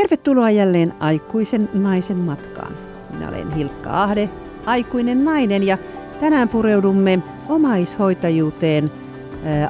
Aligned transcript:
Tervetuloa 0.00 0.50
jälleen 0.50 0.94
aikuisen 1.00 1.68
naisen 1.74 2.16
matkaan. 2.16 2.76
Minä 3.12 3.28
olen 3.28 3.50
Hilkka 3.50 4.02
Ahde, 4.02 4.30
aikuinen 4.66 5.24
nainen 5.24 5.62
ja 5.62 5.78
tänään 6.20 6.48
pureudumme 6.48 7.22
omaishoitajuuteen 7.48 8.90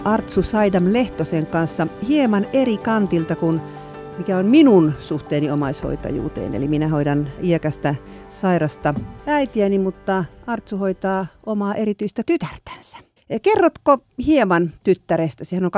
Artsu 0.04 0.42
Saidam 0.42 0.92
Lehtosen 0.92 1.46
kanssa 1.46 1.86
hieman 2.08 2.46
eri 2.52 2.76
kantilta 2.76 3.36
kuin 3.36 3.60
mikä 4.18 4.36
on 4.36 4.46
minun 4.46 4.92
suhteeni 4.98 5.50
omaishoitajuuteen. 5.50 6.54
Eli 6.54 6.68
minä 6.68 6.88
hoidan 6.88 7.28
iäkästä 7.42 7.94
sairasta 8.28 8.94
äitiäni, 9.26 9.78
mutta 9.78 10.24
Artsu 10.46 10.76
hoitaa 10.76 11.26
omaa 11.46 11.74
erityistä 11.74 12.22
tytärtänsä. 12.26 12.98
Kerrotko 13.42 13.98
hieman 14.26 14.72
tyttärestä? 14.84 15.44
Sehän 15.44 15.64
on 15.64 15.70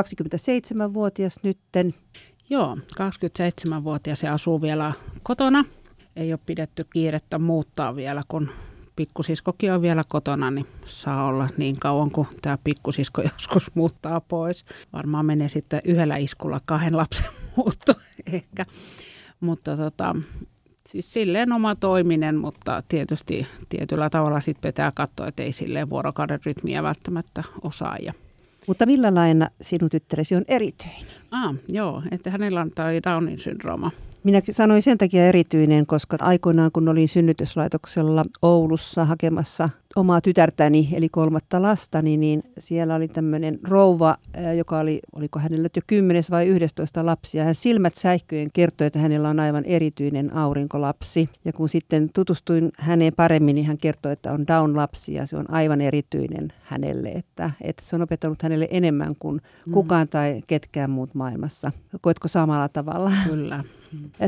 27-vuotias 0.89 1.37
nytten. 1.43 1.95
Joo, 2.51 2.77
27-vuotias 2.77 4.23
ja 4.23 4.33
asuu 4.33 4.63
vielä 4.63 4.93
kotona. 5.23 5.65
Ei 6.17 6.33
ole 6.33 6.41
pidetty 6.47 6.85
kiirettä 6.93 7.39
muuttaa 7.39 7.97
vielä, 7.97 8.23
kun 8.29 8.51
pikkusiskokin 8.97 9.73
on 9.73 9.83
vielä 9.83 10.03
kotona, 10.09 10.51
niin 10.51 10.67
saa 10.87 11.27
olla 11.27 11.49
niin 11.57 11.79
kauan 11.81 12.11
kuin 12.11 12.29
tämä 12.43 12.59
pikkusisko 12.65 13.23
joskus 13.33 13.75
muuttaa 13.75 14.21
pois. 14.21 14.65
Varmaan 14.93 15.27
menee 15.27 15.49
sitten 15.49 15.81
yhdellä 15.85 16.17
iskulla 16.17 16.61
kahden 16.65 16.97
lapsen 16.97 17.31
muutto 17.57 17.95
ehkä. 18.33 18.67
Mutta 19.41 19.77
tota, 19.77 20.17
siis 20.89 21.13
silleen 21.13 21.53
oma 21.53 21.75
toiminen, 21.75 22.37
mutta 22.37 22.83
tietysti 22.89 23.47
tietyllä 23.69 24.11
tavalla 24.11 24.41
sitten 24.41 24.69
pitää 24.69 24.93
katsoa, 24.95 25.27
että 25.27 25.43
ei 25.43 25.53
silleen 25.53 25.91
vuorokauden 25.91 26.41
rytmiä 26.47 26.83
välttämättä 26.83 27.43
osaa. 27.63 27.97
Ja 27.97 28.13
mutta 28.67 28.87
millä 28.87 29.15
lailla 29.15 29.49
sinun 29.61 29.91
tyttäresi 29.91 30.35
on 30.35 30.45
erityinen? 30.49 31.07
Ah, 31.31 31.55
joo, 31.69 32.03
että 32.11 32.31
hänellä 32.31 32.61
on 32.61 32.71
toi 32.71 33.01
Downin 33.03 33.39
syndrooma. 33.39 33.91
Minä 34.25 34.41
sanoin 34.51 34.83
sen 34.83 34.99
takia 34.99 35.27
erityinen, 35.27 35.87
koska 35.87 36.17
aikoinaan 36.21 36.73
kun 36.73 36.89
olin 36.89 37.09
synnytyslaitoksella 37.09 38.25
Oulussa 38.43 39.05
hakemassa 39.05 39.69
omaa 39.97 40.21
tytärtäni, 40.21 40.89
eli 40.93 41.09
kolmatta 41.09 41.63
lastani, 41.63 42.17
niin 42.17 42.43
siellä 42.59 42.95
oli 42.95 43.09
tämmöinen 43.09 43.59
rouva, 43.69 44.17
joka 44.57 44.79
oli, 44.79 45.01
oliko 45.17 45.39
hänellä 45.39 45.69
jo 45.77 45.83
10 45.87 46.23
vai 46.31 46.47
11 46.47 47.07
lapsia. 47.07 47.45
Hän 47.45 47.55
silmät 47.55 47.95
säihköjen 47.95 48.49
kertoi, 48.53 48.87
että 48.87 48.99
hänellä 48.99 49.29
on 49.29 49.41
aivan 49.41 49.65
erityinen 49.65 50.37
aurinkolapsi. 50.37 51.29
Ja 51.45 51.53
kun 51.53 51.69
sitten 51.69 52.11
tutustuin 52.15 52.73
häneen 52.79 53.13
paremmin, 53.17 53.55
niin 53.55 53.67
hän 53.67 53.79
kertoi, 53.79 54.13
että 54.13 54.33
on 54.33 54.47
Down-lapsi 54.47 55.15
ja 55.15 55.27
se 55.27 55.37
on 55.37 55.51
aivan 55.51 55.81
erityinen 55.81 56.53
hänelle. 56.63 57.09
Että, 57.09 57.51
että 57.61 57.83
se 57.87 57.97
on 57.97 58.03
opettanut 58.03 58.43
hänelle 58.43 58.69
enemmän 58.71 59.13
kuin 59.19 59.41
mm. 59.67 59.73
kukaan 59.73 60.09
tai 60.09 60.43
ketkään 60.47 60.91
muut 60.91 61.15
maailmassa. 61.15 61.73
Koetko 62.01 62.29
samalla 62.29 62.69
tavalla? 62.69 63.13
Kyllä. 63.27 63.65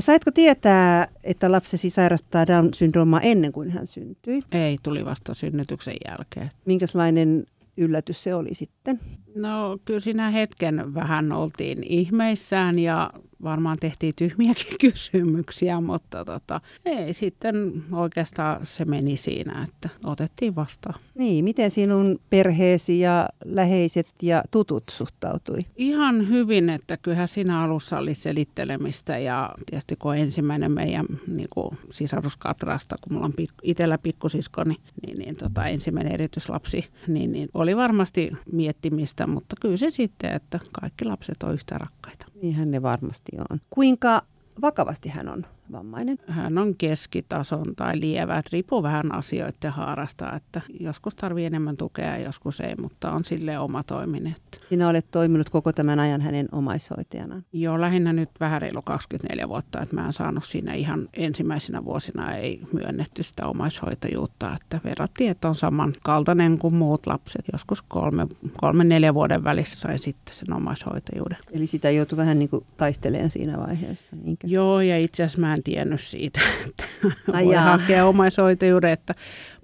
Saitko 0.00 0.30
tietää, 0.30 1.08
että 1.24 1.52
lapsesi 1.52 1.90
sairastaa 1.90 2.44
Down-syndroomaa 2.44 3.20
ennen 3.20 3.52
kuin 3.52 3.70
hän 3.70 3.86
syntyi? 3.86 4.38
Ei, 4.52 4.78
tuli 4.82 5.04
vasta 5.04 5.34
synnytyksen 5.34 5.96
jälkeen. 6.08 6.50
Minkälainen 6.64 7.46
yllätys 7.76 8.22
se 8.22 8.34
oli 8.34 8.54
sitten? 8.54 9.00
No 9.34 9.78
kyllä 9.84 10.00
siinä 10.00 10.30
hetken 10.30 10.94
vähän 10.94 11.32
oltiin 11.32 11.82
ihmeissään 11.82 12.78
ja 12.78 13.10
varmaan 13.44 13.76
tehtiin 13.80 14.12
tyhmiäkin 14.18 14.78
kysymyksiä, 14.90 15.80
mutta 15.80 16.24
tota, 16.24 16.60
ei 16.84 17.14
sitten 17.14 17.84
oikeastaan 17.92 18.66
se 18.66 18.84
meni 18.84 19.16
siinä, 19.16 19.66
että 19.68 19.88
otettiin 20.04 20.54
vastaan. 20.54 21.00
Niin, 21.14 21.44
miten 21.44 21.70
sinun 21.70 22.20
perheesi 22.30 23.00
ja 23.00 23.28
läheiset 23.44 24.08
ja 24.22 24.42
tutut 24.50 24.84
suhtautui? 24.90 25.58
Ihan 25.76 26.28
hyvin, 26.28 26.68
että 26.68 26.96
kyllähän 26.96 27.28
siinä 27.28 27.60
alussa 27.60 27.98
oli 27.98 28.14
selittelemistä 28.14 29.18
ja 29.18 29.50
tietysti 29.66 29.96
kun 29.96 30.16
ensimmäinen 30.16 30.72
meidän 30.72 31.06
niin 31.26 31.48
kuin 31.50 31.78
sisaruskatrasta, 31.90 32.96
kun 33.00 33.12
mulla 33.12 33.26
on 33.26 33.34
pik- 33.40 33.60
itsellä 33.62 33.98
pikkusisko, 33.98 34.64
niin, 34.64 34.80
niin, 35.06 35.18
niin 35.18 35.36
tota, 35.36 35.66
ensimmäinen 35.66 36.12
erityislapsi, 36.12 36.84
niin, 37.08 37.32
niin 37.32 37.48
oli 37.54 37.76
varmasti 37.76 38.30
miettimistä, 38.52 39.26
mutta 39.26 39.56
kyllä 39.60 39.76
se 39.76 39.90
sitten, 39.90 40.32
että 40.32 40.60
kaikki 40.80 41.04
lapset 41.04 41.42
on 41.42 41.54
yhtä 41.54 41.78
rakkaita. 41.78 42.26
Niinhän 42.44 42.70
ne 42.70 42.82
varmasti 42.82 43.32
on. 43.50 43.58
Kuinka 43.70 44.22
vakavasti 44.62 45.08
hän 45.08 45.28
on 45.28 45.46
vammainen? 45.72 46.18
Hän 46.28 46.58
on 46.58 46.76
keskitason 46.76 47.76
tai 47.76 48.00
lievä, 48.00 48.38
että 48.38 48.50
riippuu 48.52 48.82
vähän 48.82 49.14
asioiden 49.14 49.70
haarasta, 49.70 50.32
että 50.32 50.60
joskus 50.80 51.16
tarvii 51.16 51.46
enemmän 51.46 51.76
tukea 51.76 52.10
ja 52.10 52.24
joskus 52.24 52.60
ei, 52.60 52.74
mutta 52.80 53.12
on 53.12 53.24
sille 53.24 53.58
oma 53.58 53.82
toiminen. 53.82 54.34
Sinä 54.68 54.88
olet 54.88 55.06
toiminut 55.10 55.50
koko 55.50 55.72
tämän 55.72 56.00
ajan 56.00 56.20
hänen 56.20 56.48
omaishoitajana. 56.52 57.42
Joo, 57.52 57.80
lähinnä 57.80 58.12
nyt 58.12 58.30
vähän 58.40 58.62
reilu 58.62 58.82
24 58.82 59.48
vuotta, 59.48 59.80
että 59.80 59.94
mä 59.94 60.06
en 60.06 60.12
saanut 60.12 60.44
siinä 60.44 60.74
ihan 60.74 61.08
ensimmäisenä 61.14 61.84
vuosina 61.84 62.36
ei 62.36 62.60
myönnetty 62.72 63.22
sitä 63.22 63.46
omaishoitajuutta, 63.46 64.56
että 64.60 64.80
verrattiin, 64.84 65.30
että 65.30 65.48
on 65.48 65.54
samankaltainen 65.54 66.58
kuin 66.58 66.74
muut 66.74 67.06
lapset. 67.06 67.44
Joskus 67.52 67.82
kolme, 67.82 68.26
kolme 68.60 68.84
neljä 68.84 69.14
vuoden 69.14 69.44
välissä 69.44 69.76
sai 69.78 69.98
sitten 69.98 70.34
sen 70.34 70.52
omaishoitajuuden. 70.52 71.38
Eli 71.52 71.66
sitä 71.66 71.90
joutui 71.90 72.16
vähän 72.16 72.38
niin 72.38 72.48
kuin 72.48 72.66
taistelemaan 72.76 73.30
siinä 73.30 73.58
vaiheessa. 73.58 74.16
Niinkö? 74.16 74.46
Joo, 74.46 74.80
ja 74.80 74.98
itse 74.98 75.22
asiassa 75.22 75.40
mä 75.40 75.53
en 75.54 75.62
tiennyt 75.62 76.00
siitä, 76.00 76.40
että 76.68 76.84
Ai 77.32 77.44
voi 77.44 77.54
jaa. 77.54 77.78
hakea 77.78 78.06
omaishoitajuuden, 78.06 78.90
että 78.90 79.14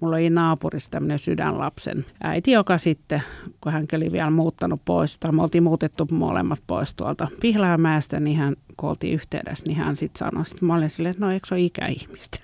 mulla 0.01 0.17
oli 0.17 0.31
naapurissa 0.31 0.91
tämmöinen 0.91 1.19
sydänlapsen 1.19 2.05
äiti, 2.23 2.53
joka 2.53 2.79
sitten, 2.79 3.23
kun 3.61 3.73
hän 3.73 3.87
oli 3.97 4.13
vielä 4.13 4.31
muuttanut 4.31 4.81
pois, 4.85 5.19
tai 5.19 5.33
me 5.33 5.43
oltiin 5.43 5.63
muutettu 5.63 6.09
molemmat 6.13 6.63
pois 6.67 6.95
tuolta 6.95 7.29
Pihlajamäestä, 7.41 8.21
niin 8.21 8.37
hän, 8.37 8.57
kun 8.77 8.89
oltiin 8.89 9.15
yhteydessä, 9.15 9.65
niin 9.67 9.77
hän 9.77 9.97
sitten 9.97 10.19
sanoi, 10.19 10.43
että 10.53 10.67
mä 10.67 10.75
olin 10.75 10.91
silleen, 10.91 11.11
että 11.11 11.27
no 11.27 11.33
eikö 11.33 11.47
se 11.47 11.55
ole 11.55 11.63
ikäihmistä? 11.63 12.39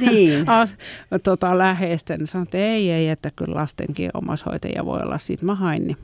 Niin. 0.00 0.48
As, 0.60 0.76
tota, 1.22 1.58
läheisten, 1.58 2.18
niin 2.18 2.26
sanoin, 2.26 2.46
että 2.46 2.58
ei, 2.58 2.90
ei, 2.90 3.08
että 3.08 3.30
kyllä 3.36 3.54
lastenkin 3.54 4.10
omaishoitajia 4.14 4.84
voi 4.84 5.00
olla. 5.00 5.18
Sitten 5.18 5.46
mä 5.46 5.54
hain, 5.54 5.86
niin 5.86 5.96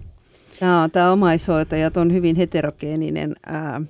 tämä 0.93 1.12
omaishoitajat 1.12 1.97
on 1.97 2.12
hyvin 2.12 2.37
heterogeeninen 2.37 3.34
ää, 3.47 3.81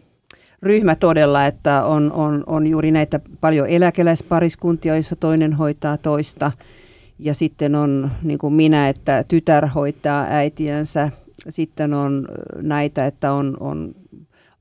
ryhmä 0.62 0.94
todella, 0.94 1.46
että 1.46 1.84
on, 1.84 2.12
on, 2.12 2.44
on 2.46 2.66
juuri 2.66 2.91
näitä 2.91 3.20
paljon 3.41 3.66
eläkeläispariskuntia, 3.69 4.94
joissa 4.94 5.16
toinen 5.16 5.52
hoitaa 5.52 5.96
toista. 5.96 6.52
Ja 7.19 7.34
sitten 7.34 7.74
on 7.74 8.10
niin 8.22 8.38
kuin 8.38 8.54
minä, 8.54 8.88
että 8.88 9.24
tytär 9.28 9.66
hoitaa 9.66 10.26
äitiänsä. 10.28 11.10
Sitten 11.48 11.94
on 11.94 12.28
näitä, 12.56 13.06
että 13.06 13.32
on, 13.32 13.56
on 13.60 13.94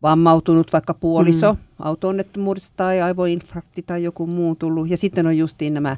vammautunut 0.02 0.74
vaikka 0.74 0.94
puoliso 0.94 1.54
mm. 1.54 1.60
auto-onnettomuudesta 1.80 2.74
tai 2.76 3.02
aivoinfrakti 3.02 3.82
tai 3.82 4.04
joku 4.04 4.28
muu 4.28 4.56
tullut. 4.56 4.90
Ja 4.90 4.98
sitten 4.98 5.28
on 5.28 5.38
justiin 5.38 5.74
nämä, 5.74 5.98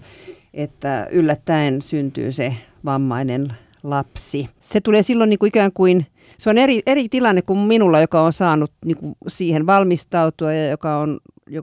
että 0.53 1.07
yllättäen 1.11 1.81
syntyy 1.81 2.31
se 2.31 2.55
vammainen 2.85 3.47
lapsi. 3.83 4.49
Se 4.59 4.81
tulee 4.81 5.03
silloin 5.03 5.29
niin 5.29 5.39
kuin 5.39 5.47
ikään 5.47 5.71
kuin– 5.73 6.05
se 6.39 6.49
on 6.49 6.57
eri, 6.57 6.81
eri 6.85 7.09
tilanne 7.09 7.41
kuin 7.41 7.59
minulla, 7.59 8.01
joka 8.01 8.21
on 8.21 8.33
saanut 8.33 8.71
niin 8.85 8.97
kuin 8.97 9.15
siihen 9.27 9.65
valmistautua 9.65 10.53
ja 10.53 10.69
joka 10.69 10.97
on, 10.97 11.19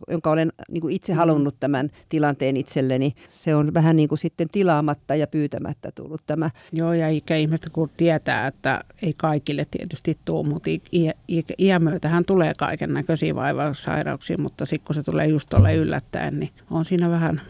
jonka 0.08 0.30
olen 0.30 0.52
niin 0.70 0.80
kuin 0.80 0.94
itse 0.94 1.12
mm. 1.12 1.16
halunnut 1.16 1.60
tämän 1.60 1.90
tilanteen 2.08 2.56
itselleni. 2.56 3.12
Se 3.28 3.54
on 3.54 3.74
vähän 3.74 3.96
niin 3.96 4.08
kuin 4.08 4.18
sitten 4.18 4.48
tilaamatta 4.48 5.14
ja 5.14 5.26
pyytämättä 5.26 5.92
tullut 5.92 6.22
tämä. 6.26 6.50
Joo, 6.72 6.92
ja 6.92 7.08
ikäihmiset 7.08 7.68
kun 7.72 7.90
tietää, 7.96 8.46
että 8.46 8.84
ei 9.02 9.12
kaikille 9.16 9.66
tietysti 9.70 10.14
tule, 10.24 10.48
mutta 10.48 10.70
iän 11.58 11.84
myötähän 11.84 12.24
tulee 12.24 12.52
kaiken 12.58 12.94
näköisiä 12.94 13.34
vaivaussairauksia, 13.34 14.38
mutta 14.38 14.66
sitten 14.66 14.86
kun 14.86 14.94
se 14.94 15.02
tulee 15.02 15.26
just 15.26 15.48
tuolle 15.50 15.74
yllättäen, 15.74 16.40
niin 16.40 16.50
on 16.70 16.84
siinä 16.84 17.10
vähän 17.10 17.40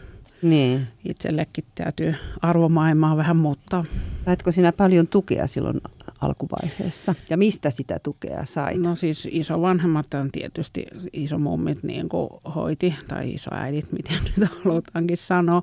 niin. 0.41 0.87
itsellekin 1.05 1.63
täytyy 1.75 2.15
arvomaailmaa 2.41 3.17
vähän 3.17 3.37
muuttaa. 3.37 3.85
Saitko 4.25 4.51
sinä 4.51 4.71
paljon 4.71 5.07
tukea 5.07 5.47
silloin 5.47 5.81
alkuvaiheessa? 6.21 7.15
Ja 7.29 7.37
mistä 7.37 7.69
sitä 7.69 7.99
tukea 8.03 8.45
sait? 8.45 8.77
No 8.77 8.95
siis 8.95 9.27
isovanhemmat 9.31 10.13
on 10.13 10.31
tietysti 10.31 10.87
isomummit 11.13 11.83
niin 11.83 12.09
kuin 12.09 12.29
hoiti, 12.55 12.95
tai 13.07 13.33
isoäidit, 13.33 13.91
miten 13.91 14.17
nyt 14.37 14.49
halutaankin 14.63 15.17
sanoa. 15.17 15.61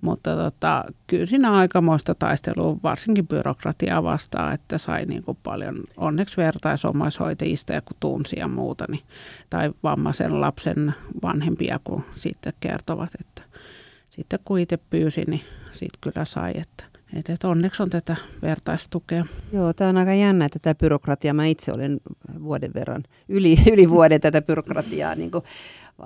Mutta 0.00 0.36
tota, 0.36 0.84
kyllä 1.06 1.26
siinä 1.26 1.52
aikamoista 1.52 2.14
taistelua, 2.14 2.76
varsinkin 2.82 3.28
byrokratiaa 3.28 4.02
vastaan, 4.02 4.54
että 4.54 4.78
sai 4.78 5.04
niin 5.04 5.22
kuin 5.22 5.38
paljon 5.42 5.84
onneksi 5.96 6.36
vertaisomaishoitajista 6.36 7.72
ja 7.72 7.80
kun 7.82 7.96
tunsi 8.00 8.36
ja 8.38 8.48
muuta, 8.48 8.84
niin, 8.88 9.02
tai 9.50 9.72
vammaisen 9.82 10.40
lapsen 10.40 10.94
vanhempia, 11.22 11.80
kun 11.84 12.04
sitten 12.14 12.52
kertovat, 12.60 13.10
että 13.20 13.42
sitten 14.08 14.38
kun 14.44 14.58
itse 14.58 14.76
pyysi, 14.76 15.24
niin 15.26 15.42
sitten 15.72 16.00
kyllä 16.00 16.24
sai, 16.24 16.52
että 16.54 16.84
et, 17.14 17.30
et 17.30 17.44
onneksi 17.44 17.82
on 17.82 17.90
tätä 17.90 18.16
vertaistukea. 18.42 19.24
Joo, 19.52 19.72
tämä 19.72 19.90
on 19.90 19.96
aika 19.96 20.14
jännä 20.14 20.48
tätä 20.48 20.74
byrokratiaa. 20.74 21.34
Mä 21.34 21.46
itse 21.46 21.72
olen 21.72 22.00
vuoden 22.42 22.70
verran, 22.74 23.04
yli, 23.28 23.58
yli 23.72 23.90
vuoden 23.90 24.20
tätä 24.20 24.42
byrokratiaa 24.42 25.14
niin 25.14 25.30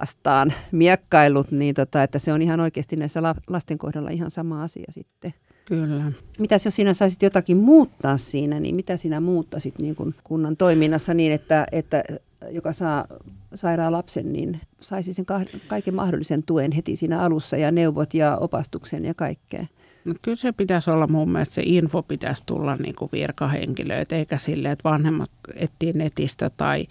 vastaan 0.00 0.52
miekkailut, 0.73 1.50
niin 1.50 1.75
tota, 1.75 2.02
että 2.02 2.19
se 2.19 2.32
on 2.32 2.43
ihan 2.43 2.61
oikeasti 2.61 2.97
näissä 2.97 3.23
lasten 3.49 3.79
kohdalla 3.79 4.11
ihan 4.11 4.31
sama 4.31 4.62
asia 4.62 4.87
sitten. 4.91 5.35
Kyllä. 5.64 6.12
Mitäs 6.38 6.64
jos 6.64 6.76
sinä 6.76 6.94
saisit 6.94 7.23
jotakin 7.23 7.56
muuttaa 7.56 8.17
siinä, 8.17 8.61
niin 8.61 8.76
mitä 8.76 8.97
sinä 8.97 9.20
muuttaisit 9.20 9.79
niin 9.79 9.97
kuin 9.97 10.14
kunnan 10.25 10.56
toiminnassa 10.56 11.14
niin, 11.14 11.32
että, 11.32 11.67
että 11.73 12.05
joka 12.50 12.73
saa 12.73 13.06
sairaan 13.55 13.93
lapsen, 13.93 14.32
niin 14.32 14.61
saisi 14.81 15.14
sen 15.14 15.26
kaiken 15.69 15.94
mahdollisen 15.94 16.43
tuen 16.43 16.73
heti 16.73 16.97
siinä 16.97 17.20
alussa 17.20 17.56
ja 17.56 17.70
neuvot 17.70 18.14
ja 18.14 18.37
opastuksen 18.37 19.05
ja 19.05 19.14
kaikkea. 19.14 19.67
No, 20.05 20.14
kyllä 20.23 20.37
se 20.37 20.52
pitäisi 20.52 20.91
olla 20.91 21.06
mun 21.06 21.32
mielestä, 21.32 21.55
se 21.55 21.62
info 21.64 22.02
pitäisi 22.02 22.43
tulla 22.47 22.76
niin 22.76 22.94
kuin 22.94 23.08
virkahenkilöitä, 23.12 24.17
eikä 24.17 24.38
silleen, 24.38 24.73
että 24.73 24.91
vanhemmat 24.91 25.31
etsii 25.55 25.93
netistä 25.93 26.50
tai 26.50 26.87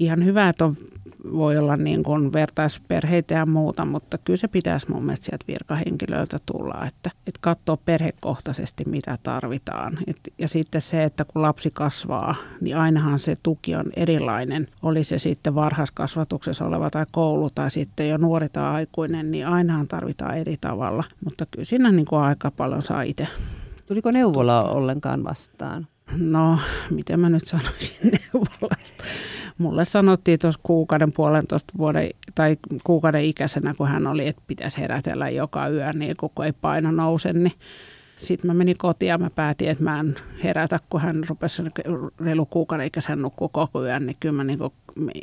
ihan 0.00 0.24
hyvä, 0.24 0.48
että 0.48 0.64
on, 0.64 0.76
voi 1.32 1.58
olla 1.58 1.76
niin 1.76 2.02
kuin 2.02 2.32
vertaisperheitä 2.32 3.34
ja 3.34 3.46
muuta, 3.46 3.84
mutta 3.84 4.18
kyllä 4.18 4.36
se 4.36 4.48
pitäisi 4.48 4.90
mun 4.90 5.04
mielestä 5.04 5.26
sieltä 5.26 5.44
virkahenkilöiltä 5.48 6.38
tulla, 6.46 6.86
että, 6.86 7.10
että 7.26 7.38
katsoa 7.40 7.76
perhekohtaisesti, 7.76 8.84
mitä 8.86 9.18
tarvitaan. 9.22 9.98
Et, 10.06 10.16
ja 10.38 10.48
sitten 10.48 10.80
se, 10.80 11.04
että 11.04 11.24
kun 11.24 11.42
lapsi 11.42 11.70
kasvaa, 11.70 12.34
niin 12.60 12.76
ainahan 12.76 13.18
se 13.18 13.36
tuki 13.42 13.74
on 13.74 13.86
erilainen. 13.96 14.66
Oli 14.82 15.04
se 15.04 15.18
sitten 15.18 15.54
varhaiskasvatuksessa 15.54 16.64
oleva 16.64 16.90
tai 16.90 17.06
koulu 17.12 17.50
tai 17.50 17.70
sitten 17.70 18.08
jo 18.08 18.16
nuori 18.16 18.48
tai 18.48 18.70
aikuinen, 18.74 19.30
niin 19.30 19.46
ainahan 19.46 19.88
tarvitaan 19.88 20.38
eri 20.38 20.56
tavalla. 20.60 21.04
Mutta 21.24 21.46
kyllä 21.50 21.64
siinä 21.64 21.92
niin 21.92 22.06
kuin 22.06 22.22
aika 22.22 22.50
paljon 22.50 22.82
saa 22.82 23.02
itse. 23.02 23.28
Tuliko 23.86 24.10
neuvola 24.10 24.62
ollenkaan 24.62 25.24
vastaan? 25.24 25.86
No, 26.16 26.58
miten 26.90 27.20
mä 27.20 27.28
nyt 27.28 27.46
sanoisin 27.46 27.96
neuvolasta? 28.12 29.04
Mulle 29.58 29.84
sanottiin 29.84 30.38
tuossa 30.38 30.60
kuukauden 30.62 31.12
puolentoista 31.12 31.72
vuoden 31.78 32.10
tai 32.34 32.56
kuukauden 32.84 33.24
ikäisenä, 33.24 33.74
kun 33.74 33.88
hän 33.88 34.06
oli, 34.06 34.28
että 34.28 34.42
pitäisi 34.46 34.78
herätellä 34.78 35.30
joka 35.30 35.68
yö, 35.68 35.92
niin 35.92 36.16
koko 36.16 36.44
ei 36.44 36.52
paino 36.52 36.90
nouse, 36.90 37.32
niin 37.32 37.52
sitten 38.16 38.50
mä 38.50 38.54
menin 38.54 38.78
kotiin 38.78 39.08
ja 39.08 39.18
mä 39.18 39.30
päätin, 39.30 39.68
että 39.68 39.84
mä 39.84 40.00
en 40.00 40.14
herätä, 40.44 40.80
kun 40.90 41.00
hän 41.00 41.24
rupesi 41.28 41.62
reilu 42.20 42.46
kuukauden 42.46 42.86
ikäisen 42.86 43.22
nukkua 43.22 43.48
koko 43.48 43.84
yön, 43.84 44.06
niin 44.06 44.16
kyllä 44.20 44.34
mä 44.34 44.44
niin 44.44 44.58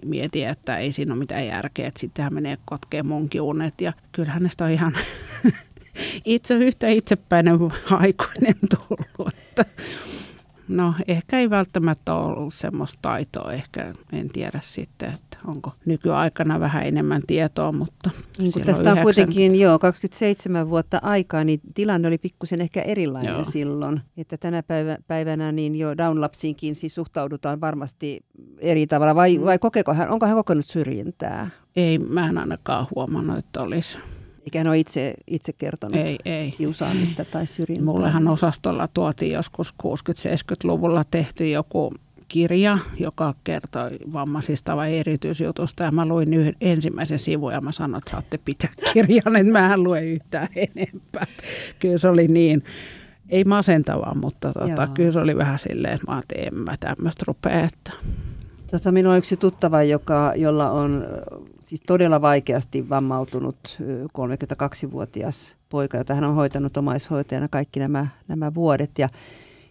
mietin, 0.06 0.48
että 0.48 0.78
ei 0.78 0.92
siinä 0.92 1.14
ole 1.14 1.20
mitään 1.20 1.48
järkeä, 1.48 1.88
että 1.88 2.00
sitten 2.00 2.24
hän 2.24 2.34
menee 2.34 2.58
kotkeen 2.66 3.06
munkin 3.06 3.42
unet 3.42 3.82
ja 3.82 3.94
kyllä 4.12 4.32
hänestä 4.32 4.66
on 4.66 4.72
ihan 4.72 4.94
itse 6.26 6.54
yhtä 6.54 6.88
itsepäinen 6.88 7.60
aikuinen 7.92 8.56
tullut, 8.76 9.34
että 9.34 9.66
No 10.68 10.94
ehkä 11.08 11.40
ei 11.40 11.50
välttämättä 11.50 12.14
ollut 12.14 12.54
semmoista 12.54 13.00
taitoa, 13.02 13.54
ehkä 13.54 13.94
en 14.14 14.30
tiedä 14.30 14.60
sitten, 14.62 15.14
että 15.14 15.38
onko 15.48 15.72
nykyaikana 15.86 16.60
vähän 16.60 16.86
enemmän 16.86 17.22
tietoa, 17.28 17.72
mutta 17.72 18.10
niin 18.40 18.54
kun 18.54 18.62
tästä 18.62 18.92
on 18.92 19.02
kuitenkin 19.02 19.60
jo 19.60 19.80
27 19.80 20.70
vuotta 20.70 21.00
aikaa, 21.04 21.44
niin 21.44 21.60
tilanne 21.74 22.08
oli 22.08 22.18
pikkusen 22.18 22.62
ehkä 22.62 22.82
erilainen 22.82 23.34
joo. 23.34 23.46
silloin. 23.46 24.02
Että 24.18 24.38
tänä 24.38 24.64
päivänä 25.08 25.52
niin 25.52 25.76
jo 25.76 25.98
down-lapsiinkin 25.98 26.76
siis 26.76 26.96
suhtaudutaan 26.96 27.62
varmasti 27.62 28.20
eri 28.60 28.88
tavalla, 28.88 29.16
vai, 29.16 29.38
mm. 29.38 29.46
vai 29.46 29.60
kokeeko 29.60 29.94
hän, 29.94 30.10
onko 30.10 30.26
hän 30.26 30.36
kokenut 30.36 30.66
syrjintää? 30.66 31.50
Ei, 31.76 31.98
mä 31.98 32.30
en 32.30 32.38
ainakaan 32.38 32.88
huomannut, 32.96 33.38
että 33.38 33.62
olisi 33.62 34.00
eikä 34.48 34.60
hän 34.60 34.68
ole 34.68 34.78
itse, 34.78 35.14
itse 35.28 35.54
kertonut 35.54 35.96
ei, 35.96 36.18
ei. 36.26 36.52
kiusaamista 36.52 37.26
tai 37.26 37.48
syrjintää. 37.48 37.86
Mullehan 37.86 38.28
osastolla 38.28 38.88
tuotiin 38.88 39.32
joskus 39.32 39.74
60-70-luvulla 39.84 41.04
tehty 41.12 41.50
joku 41.50 41.94
kirja, 42.28 42.78
joka 43.00 43.34
kertoi 43.44 43.90
vammaisista 44.14 44.76
vai 44.76 44.98
erityisjutusta. 44.98 45.84
Ja 45.84 45.92
mä 45.92 46.06
luin 46.06 46.34
yhden, 46.34 46.56
ensimmäisen 46.62 47.20
sivun 47.20 47.54
ja 47.54 47.62
mä 47.62 47.72
sanoin, 47.72 47.98
että 47.98 48.12
saatte 48.12 48.38
pitää 48.38 48.70
kirjan, 48.94 49.36
että 49.36 49.52
mä 49.52 49.74
en 49.74 49.84
lue 49.84 50.06
yhtään 50.06 50.48
enempää. 50.56 51.26
Kyllä 51.80 51.98
se 51.98 52.10
oli 52.10 52.28
niin, 52.28 52.64
ei 53.30 53.44
masentavaa, 53.44 54.16
mutta 54.16 54.52
tota, 54.54 54.88
kyllä 54.88 55.12
se 55.12 55.20
oli 55.20 55.38
vähän 55.38 55.60
silleen, 55.60 55.94
että 55.94 56.08
mä 56.08 56.16
ajattelin, 56.16 56.48
en 56.48 56.56
mä 56.56 56.76
tämmöistä 56.80 57.24
rupea. 57.28 57.64
Että. 57.64 57.92
Tota, 58.72 58.92
minulla 58.92 59.14
on 59.14 59.18
yksi 59.18 59.38
tuttava, 59.38 59.84
joka, 59.84 60.34
jolla 60.36 60.72
on 60.72 61.06
siis 61.68 61.82
todella 61.88 62.22
vaikeasti 62.22 62.90
vammautunut 62.90 63.78
32-vuotias 64.18 65.56
poika, 65.70 65.98
jota 65.98 66.16
hän 66.16 66.24
on 66.24 66.36
hoitanut 66.36 66.78
omaishoitajana 66.78 67.48
kaikki 67.48 67.80
nämä, 67.80 68.08
nämä 68.28 68.54
vuodet. 68.54 68.92
Ja, 68.98 69.10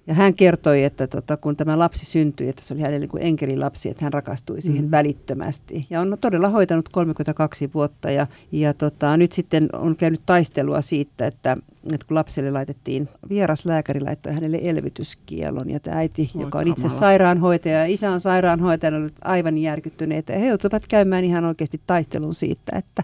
ja 0.07 0.15
hän 0.15 0.35
kertoi, 0.35 0.85
että 0.85 1.07
tota, 1.07 1.37
kun 1.37 1.57
tämä 1.57 1.79
lapsi 1.79 2.07
syntyi, 2.07 2.49
että 2.49 2.63
se 2.63 2.75
oli 2.75 2.81
hänelle 2.81 2.99
niin 2.99 3.09
kuin 3.09 3.23
enkelilapsi, 3.23 3.91
että 3.91 4.05
hän 4.05 4.13
rakastui 4.13 4.61
siihen 4.61 4.85
mm. 4.85 4.91
välittömästi. 4.91 5.87
Ja 5.91 6.01
on 6.01 6.17
todella 6.21 6.49
hoitanut 6.49 6.89
32 6.89 7.71
vuotta 7.75 8.11
ja, 8.11 8.27
ja 8.53 8.75
tota, 8.75 9.17
nyt 9.17 9.33
sitten 9.33 9.69
on 9.73 9.97
käynyt 9.97 10.21
taistelua 10.27 10.81
siitä, 10.81 11.27
että 11.27 11.57
että 11.95 12.07
kun 12.07 12.15
lapselle 12.15 12.51
laitettiin, 12.51 13.09
vieras 13.29 13.67
lääkäri 13.67 14.01
laittoi 14.01 14.33
hänelle 14.33 14.59
elvytyskielon 14.63 15.71
ja 15.71 15.81
tämä 15.81 15.97
äiti, 15.97 16.31
Voit 16.35 16.45
joka 16.45 16.59
on 16.59 16.69
itse 16.69 16.83
kamala. 16.83 17.01
sairaanhoitaja 17.01 17.79
ja 17.79 17.87
isä 17.87 18.11
on 18.11 18.21
sairaanhoitaja, 18.21 18.97
on 18.97 19.11
aivan 19.25 19.59
järkyttyneitä 19.59 20.33
ja 20.33 20.39
he 20.39 20.47
joutuvat 20.47 20.87
käymään 20.87 21.25
ihan 21.25 21.45
oikeasti 21.45 21.81
taistelun 21.87 22.35
siitä, 22.35 22.79
että 22.79 23.03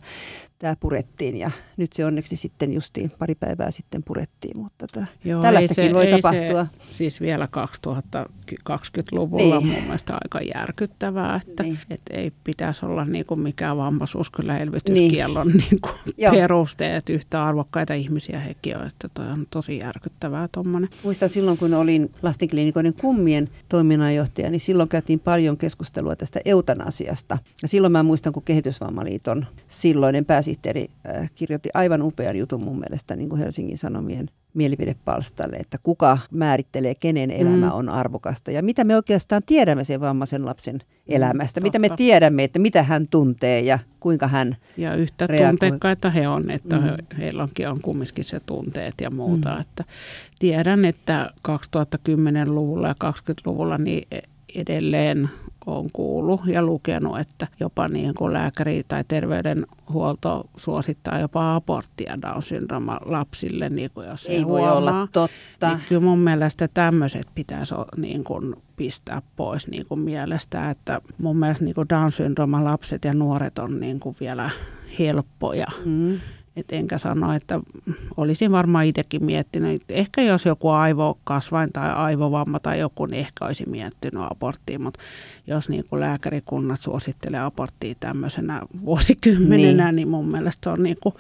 tämä 0.63 0.77
purettiin 0.81 1.37
ja 1.37 1.51
nyt 1.77 1.93
se 1.93 2.05
onneksi 2.05 2.37
sitten 2.37 2.73
justiin 2.73 3.11
pari 3.19 3.35
päivää 3.35 3.71
sitten 3.71 4.03
purettiin, 4.03 4.61
mutta 4.61 4.87
tämä, 4.93 5.07
Joo, 5.25 5.43
tällaistakin 5.43 5.85
se, 5.85 5.95
voi 5.95 6.07
tapahtua. 6.07 6.67
Se, 6.81 6.95
siis 6.95 7.21
vielä 7.21 7.49
2020-luvulla 7.57 9.59
niin. 9.59 9.69
mun 9.69 9.83
mielestä 9.83 10.15
aika 10.15 10.41
järkyttävää, 10.55 11.41
että 11.47 11.63
niin. 11.63 11.79
et 11.91 12.03
ei 12.11 12.33
pitäisi 12.45 12.87
olla 12.87 13.05
niin 13.05 13.27
kuin 13.27 13.41
mikään 13.41 13.77
vammaisuus 13.77 14.31
kyllä 14.31 14.59
elvytyskielon 14.59 15.49
niin. 15.49 15.59
niin 15.59 15.81
kuin 15.81 16.31
perusteet 16.31 17.09
yhtä 17.09 17.45
arvokkaita 17.45 17.95
ihmisiä 17.95 18.41
hekin 18.41 18.72
on, 18.79 18.87
että 18.87 19.09
toi 19.15 19.27
on 19.27 19.47
tosi 19.51 19.79
järkyttävää 19.79 20.49
tuommoinen. 20.53 20.91
Muistan 21.05 21.29
silloin, 21.29 21.59
kun 21.59 21.75
olin 21.75 22.13
lastenklinikoiden 22.23 22.95
kummien 22.95 23.49
toiminnanjohtaja, 23.69 24.51
niin 24.51 24.61
silloin 24.61 24.89
käytiin 24.89 25.21
paljon 25.21 25.57
keskustelua 25.57 26.17
tästä 26.17 26.41
eutanasiasta. 26.45 27.39
Ja 27.63 27.69
silloin 27.69 27.93
mä 27.93 28.03
muistan, 28.03 28.33
kun 28.33 28.43
Kehitysvammaliiton 28.43 29.47
silloinen 29.67 30.25
pääsi 30.25 30.53
pääsihteeri 30.53 30.91
äh, 31.07 31.31
kirjoitti 31.35 31.69
aivan 31.75 32.03
upean 32.03 32.37
jutun 32.37 32.65
mun 32.65 32.79
mielestä 32.79 33.17
niin 33.17 33.29
kuin 33.29 33.39
Helsingin 33.39 33.79
Sanomien 33.79 34.31
mielipidepalstalle, 34.55 35.57
että 35.57 35.79
kuka 35.83 36.19
määrittelee, 36.31 36.95
kenen 36.95 37.31
elämä 37.31 37.67
mm. 37.67 37.73
on 37.73 37.89
arvokasta 37.89 38.51
ja 38.51 38.63
mitä 38.63 38.85
me 38.85 38.97
oikeastaan 38.97 39.43
tiedämme 39.47 39.85
sen 39.85 40.01
vammaisen 40.01 40.47
lapsen 40.47 40.75
mm, 40.75 41.15
elämästä, 41.15 41.61
mm, 41.61 41.65
mitä 41.65 41.79
me 41.79 41.89
tiedämme, 41.97 42.45
että 42.45 42.59
mitä 42.59 42.83
hän 42.83 43.09
tuntee 43.09 43.61
ja 43.61 43.79
kuinka 44.01 44.29
hän 44.29 44.57
Ja 44.77 44.95
yhtä 44.95 45.27
reagoi. 45.27 45.49
tunteikkaita 45.49 46.11
he 46.11 46.29
on, 46.29 46.51
että 46.51 46.77
mm. 46.77 47.17
heilläkin 47.19 47.69
on 47.69 47.81
kumminkin 47.81 48.25
se 48.25 48.41
tunteet 48.41 48.95
ja 49.01 49.11
muuta. 49.11 49.55
Mm. 49.55 49.61
Että 49.61 49.85
tiedän, 50.39 50.85
että 50.85 51.31
2010-luvulla 51.49 52.89
ja 52.89 52.95
20-luvulla 53.05 53.79
niin 53.79 54.09
edelleen 54.55 55.31
on 55.67 55.89
kuullut 55.93 56.41
ja 56.47 56.63
lukenut, 56.63 57.19
että 57.19 57.47
jopa 57.61 57.89
niin 57.89 58.15
kuin 58.15 58.33
lääkäri 58.33 58.83
tai 58.89 59.05
terveydenhuolto 59.09 60.45
suosittaa 60.57 61.19
jopa 61.19 61.55
aborttia 61.55 62.19
Down-syndrooma 62.23 62.99
lapsille, 63.05 63.69
niin 63.69 63.91
kuin 63.95 64.09
jos 64.09 64.27
ei 64.27 64.47
voi 64.47 64.61
huomaa, 64.61 64.77
olla 64.77 65.09
totta. 65.13 65.69
Niin 65.69 65.81
kyllä 65.89 66.03
mun 66.03 66.19
mielestä 66.19 66.69
tämmöiset 66.75 67.27
pitäisi 67.35 67.75
niin 67.97 68.25
kuin 68.25 68.55
pistää 68.77 69.23
pois 69.37 69.69
niin 69.69 69.87
kuin 69.87 70.01
mielestä, 70.01 70.71
että 70.71 71.01
mun 71.19 71.37
mielestä 71.37 71.65
niin 71.65 71.75
kuin 71.75 71.89
Down-syndrooma 71.89 72.65
lapset 72.65 73.05
ja 73.05 73.15
nuoret 73.15 73.59
on 73.59 73.81
niin 73.81 74.01
kuin 74.01 74.17
vielä 74.21 74.51
helppoja. 74.99 75.67
Mm 75.85 76.21
et 76.57 76.73
enkä 76.73 76.99
sano, 76.99 77.35
että 77.35 77.61
olisin 78.17 78.53
varmaan 78.53 78.85
itsekin 78.85 79.25
miettinyt, 79.25 79.83
että 79.83 79.95
ehkä 79.95 80.23
jos 80.23 80.47
joku 80.47 80.69
aivokasvain 80.69 81.73
tai 81.73 81.93
aivovamma 81.93 82.61
tai 82.61 82.81
joku, 82.81 83.07
niin 83.07 83.21
ehkä 83.21 83.45
olisi 83.45 83.69
miettinyt 83.69 84.23
aborttiin, 84.31 84.83
mutta 84.83 85.01
jos 85.47 85.69
niin 85.69 85.85
kuin 85.91 86.01
lääkärikunnat 86.01 86.81
suosittelee 86.81 87.41
aborttia 87.41 87.95
tämmöisenä 88.01 88.63
vuosikymmenenä, 88.85 89.85
niin, 89.85 89.97
niin 89.97 90.09
mun 90.09 90.31
mielestä 90.31 90.65
se 90.65 90.71
on 90.71 90.83
niin 90.83 90.97
kuin, 91.03 91.15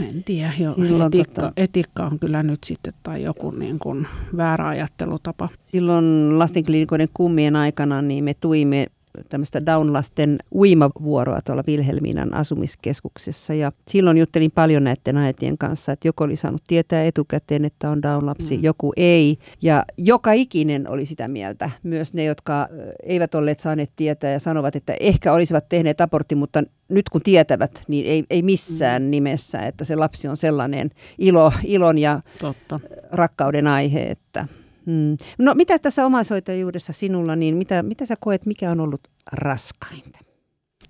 en 0.00 0.24
tiedä, 0.24 0.52
jo, 0.58 0.74
etiikka, 1.06 1.40
tota... 1.40 1.52
etiikka 1.56 2.06
on 2.06 2.18
kyllä 2.18 2.42
nyt 2.42 2.64
sitten 2.64 2.92
tai 3.02 3.22
joku 3.22 3.50
niin 3.50 3.78
kuin 3.78 4.06
väärä 4.36 4.68
ajattelutapa. 4.68 5.48
Silloin 5.58 6.38
lastenklinikoiden 6.38 7.08
kummien 7.14 7.56
aikana 7.56 8.02
niin 8.02 8.24
me 8.24 8.34
tuimme 8.34 8.86
tämmöistä 9.28 9.60
Down-lasten 9.66 10.38
uimavuoroa 10.54 11.40
tuolla 11.42 11.62
Vilhelminan 11.66 12.34
asumiskeskuksessa. 12.34 13.54
Ja 13.54 13.72
silloin 13.88 14.18
juttelin 14.18 14.50
paljon 14.50 14.84
näiden 14.84 15.16
äitien 15.16 15.58
kanssa, 15.58 15.92
että 15.92 16.08
joku 16.08 16.24
oli 16.24 16.36
saanut 16.36 16.62
tietää 16.68 17.04
etukäteen, 17.04 17.64
että 17.64 17.90
on 17.90 18.02
Down-lapsi, 18.02 18.56
mm. 18.56 18.62
joku 18.62 18.92
ei. 18.96 19.38
Ja 19.62 19.84
joka 19.98 20.32
ikinen 20.32 20.88
oli 20.88 21.06
sitä 21.06 21.28
mieltä, 21.28 21.70
myös 21.82 22.14
ne, 22.14 22.24
jotka 22.24 22.68
eivät 23.02 23.34
olleet 23.34 23.60
saaneet 23.60 23.90
tietää 23.96 24.30
ja 24.30 24.40
sanovat, 24.40 24.76
että 24.76 24.94
ehkä 25.00 25.32
olisivat 25.32 25.68
tehneet 25.68 26.00
abortti, 26.00 26.34
mutta 26.34 26.62
nyt 26.88 27.08
kun 27.08 27.20
tietävät, 27.22 27.84
niin 27.88 28.06
ei, 28.06 28.24
ei 28.30 28.42
missään 28.42 29.02
mm. 29.02 29.10
nimessä, 29.10 29.60
että 29.60 29.84
se 29.84 29.96
lapsi 29.96 30.28
on 30.28 30.36
sellainen 30.36 30.90
ilo, 31.18 31.52
ilon 31.64 31.98
ja 31.98 32.20
Totta. 32.40 32.80
rakkauden 33.12 33.66
aihe, 33.66 34.02
että 34.02 34.46
Hmm. 34.86 35.16
No 35.38 35.54
mitä 35.54 35.78
tässä 35.78 36.06
omaishoitajuudessa 36.06 36.92
sinulla, 36.92 37.36
niin 37.36 37.56
mitä, 37.56 37.82
mitä 37.82 38.06
sä 38.06 38.14
koet, 38.20 38.46
mikä 38.46 38.70
on 38.70 38.80
ollut 38.80 39.00
raskainta? 39.32 40.18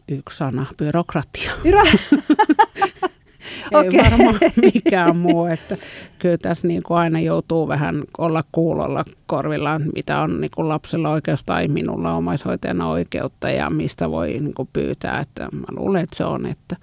Yksi 0.09 0.37
sana, 0.37 0.67
byrokratia. 0.79 1.53
ei 3.73 3.89
okay. 3.89 4.11
varmaan 4.11 4.35
mikään 4.75 5.17
muu. 5.17 5.47
Että 5.47 5.77
kyllä 6.19 6.37
tässä 6.37 6.69
niin 6.69 6.83
kuin 6.83 6.99
aina 6.99 7.21
joutuu 7.21 7.69
vähän 7.69 8.03
olla 8.19 8.45
kuulolla 8.53 9.05
korvillaan, 9.27 9.83
mitä 9.95 10.21
on 10.21 10.41
niin 10.41 10.51
kuin 10.55 10.69
lapsella 10.69 11.11
oikeus 11.11 11.45
tai 11.45 11.69
minulla 11.69 12.15
omaishoitajana 12.15 12.89
oikeutta 12.89 13.51
ja 13.51 13.71
mistä 13.71 14.11
voi 14.11 14.29
niin 14.29 14.55
kuin 14.55 14.69
pyytää. 14.73 15.21
Että 15.21 15.49
mä 15.53 15.67
luulen, 15.71 16.03
että 16.03 16.17
se 16.17 16.25
on, 16.25 16.47
että 16.47 16.77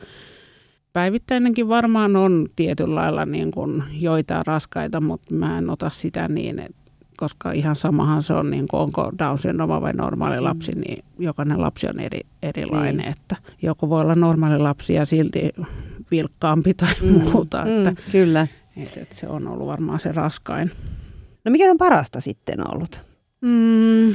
päivittäinenkin 0.94 1.68
varmaan 1.68 2.16
on 2.16 2.48
tietyllä 2.56 2.96
lailla 2.96 3.26
niin 3.26 3.52
kuin 3.52 3.84
joitain 4.00 4.46
raskaita, 4.46 5.02
mutta 5.02 5.34
mä 5.34 5.58
en 5.58 5.70
ota 5.70 5.90
sitä 5.90 6.28
niin, 6.28 6.60
että 6.60 6.83
koska 7.18 7.52
ihan 7.52 7.76
samahan 7.76 8.24
se 8.24 8.34
on, 8.34 8.50
niin 8.50 8.68
kuin 8.68 8.82
onko 8.82 9.12
Down 9.20 9.38
syndroma 9.38 9.82
vai 9.82 9.94
normaali 9.94 10.38
mm. 10.38 10.44
lapsi, 10.44 10.72
niin 10.72 11.06
jokainen 11.20 11.62
lapsi 11.62 11.88
on 11.88 12.00
eri, 12.00 12.20
erilainen. 12.44 12.98
Niin. 12.98 13.10
Että 13.10 13.36
joku 13.62 13.90
voi 13.90 14.02
olla 14.02 14.16
normaali 14.16 14.60
lapsi 14.60 14.94
ja 14.94 15.06
silti 15.06 15.50
vilkkaampi 16.12 16.74
tai 16.74 16.94
mm. 17.02 17.24
muuta. 17.24 17.66
Että, 17.66 17.90
mm, 17.90 18.12
kyllä. 18.12 18.48
Että, 18.78 19.00
että 19.02 19.16
se 19.16 19.28
on 19.28 19.48
ollut 19.48 19.68
varmaan 19.68 20.00
se 20.00 20.12
raskain. 20.12 20.72
No 21.46 21.52
mikä 21.52 21.72
on 21.72 21.78
parasta 21.78 22.22
sitten 22.22 22.74
ollut? 22.74 23.02
Mm, 23.42 24.14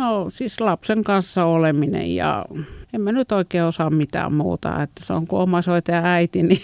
no 0.00 0.30
siis 0.30 0.60
lapsen 0.60 1.04
kanssa 1.04 1.44
oleminen 1.44 2.14
ja 2.14 2.44
en 2.92 3.00
mä 3.00 3.12
nyt 3.12 3.32
oikein 3.32 3.64
osaa 3.64 3.90
mitään 3.90 4.34
muuta. 4.34 4.82
Että 4.82 5.04
se 5.04 5.12
on 5.12 5.26
kuin 5.26 5.42
omaishoitaja 5.42 6.02
äiti, 6.04 6.42
niin 6.42 6.62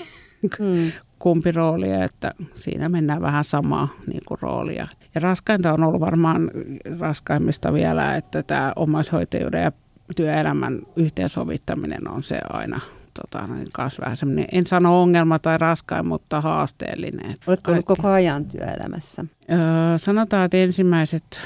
mm. 0.59 0.93
kumpi 1.19 1.53
roolia, 1.53 2.05
että 2.05 2.31
siinä 2.55 2.89
mennään 2.89 3.23
vähän 3.23 3.45
samaa 3.45 3.89
niin 4.07 4.23
kuin 4.27 4.39
roolia. 4.41 4.87
Ja 5.15 5.21
raskainta 5.21 5.73
on 5.73 5.85
ollut 5.85 6.01
varmaan 6.01 6.51
raskaimmista 6.99 7.73
vielä, 7.73 8.17
että 8.17 8.43
tämä 8.43 8.73
omaishoitajuuden 8.77 9.63
ja 9.63 9.73
työelämän 10.17 10.81
yhteensovittaminen 10.97 12.09
on 12.09 12.23
se 12.23 12.41
aina 12.51 12.81
tota, 13.21 13.47
niin 13.47 13.69
kanssa 13.73 14.03
vähän 14.03 14.17
en 14.53 14.67
sano 14.67 15.03
ongelma 15.03 15.39
tai 15.39 15.59
raskain, 15.59 16.07
mutta 16.07 16.41
haasteellinen. 16.41 17.35
Oletko 17.47 17.73
ollut 17.73 17.87
koko 17.87 18.09
ajan 18.09 18.45
työelämässä? 18.45 19.25
Öö, 19.51 19.59
sanotaan, 19.99 20.45
että 20.45 20.57
ensimmäiset 20.57 21.41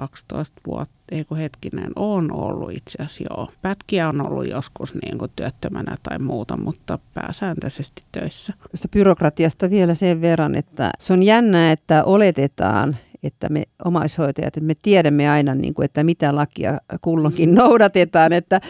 12 0.00 0.60
vuotta, 0.66 0.94
ei 1.12 1.24
kun 1.24 1.36
hetkinen, 1.36 1.92
on 1.96 2.32
ollut 2.32 2.72
itse 2.72 3.02
asiassa 3.02 3.24
joo. 3.30 3.48
Pätkiä 3.62 4.08
on 4.08 4.26
ollut 4.26 4.48
joskus 4.48 4.94
niin 4.94 5.18
kuin 5.18 5.30
työttömänä 5.36 5.96
tai 6.02 6.18
muuta, 6.18 6.56
mutta 6.56 6.98
pääsääntöisesti 7.14 8.02
töissä. 8.12 8.52
Tuosta 8.70 8.88
byrokratiasta 8.88 9.70
vielä 9.70 9.94
sen 9.94 10.20
verran, 10.20 10.54
että 10.54 10.90
se 10.98 11.12
on 11.12 11.22
jännä, 11.22 11.72
että 11.72 12.04
oletetaan, 12.04 12.96
että 13.22 13.48
me 13.48 13.62
omaishoitajat, 13.84 14.56
että 14.56 14.66
me 14.66 14.74
tiedämme 14.82 15.30
aina, 15.30 15.54
niin 15.54 15.74
kuin, 15.74 15.84
että 15.84 16.04
mitä 16.04 16.34
lakia 16.34 16.78
kulloinkin 17.00 17.54
noudatetaan. 17.54 18.32
Että 18.32 18.60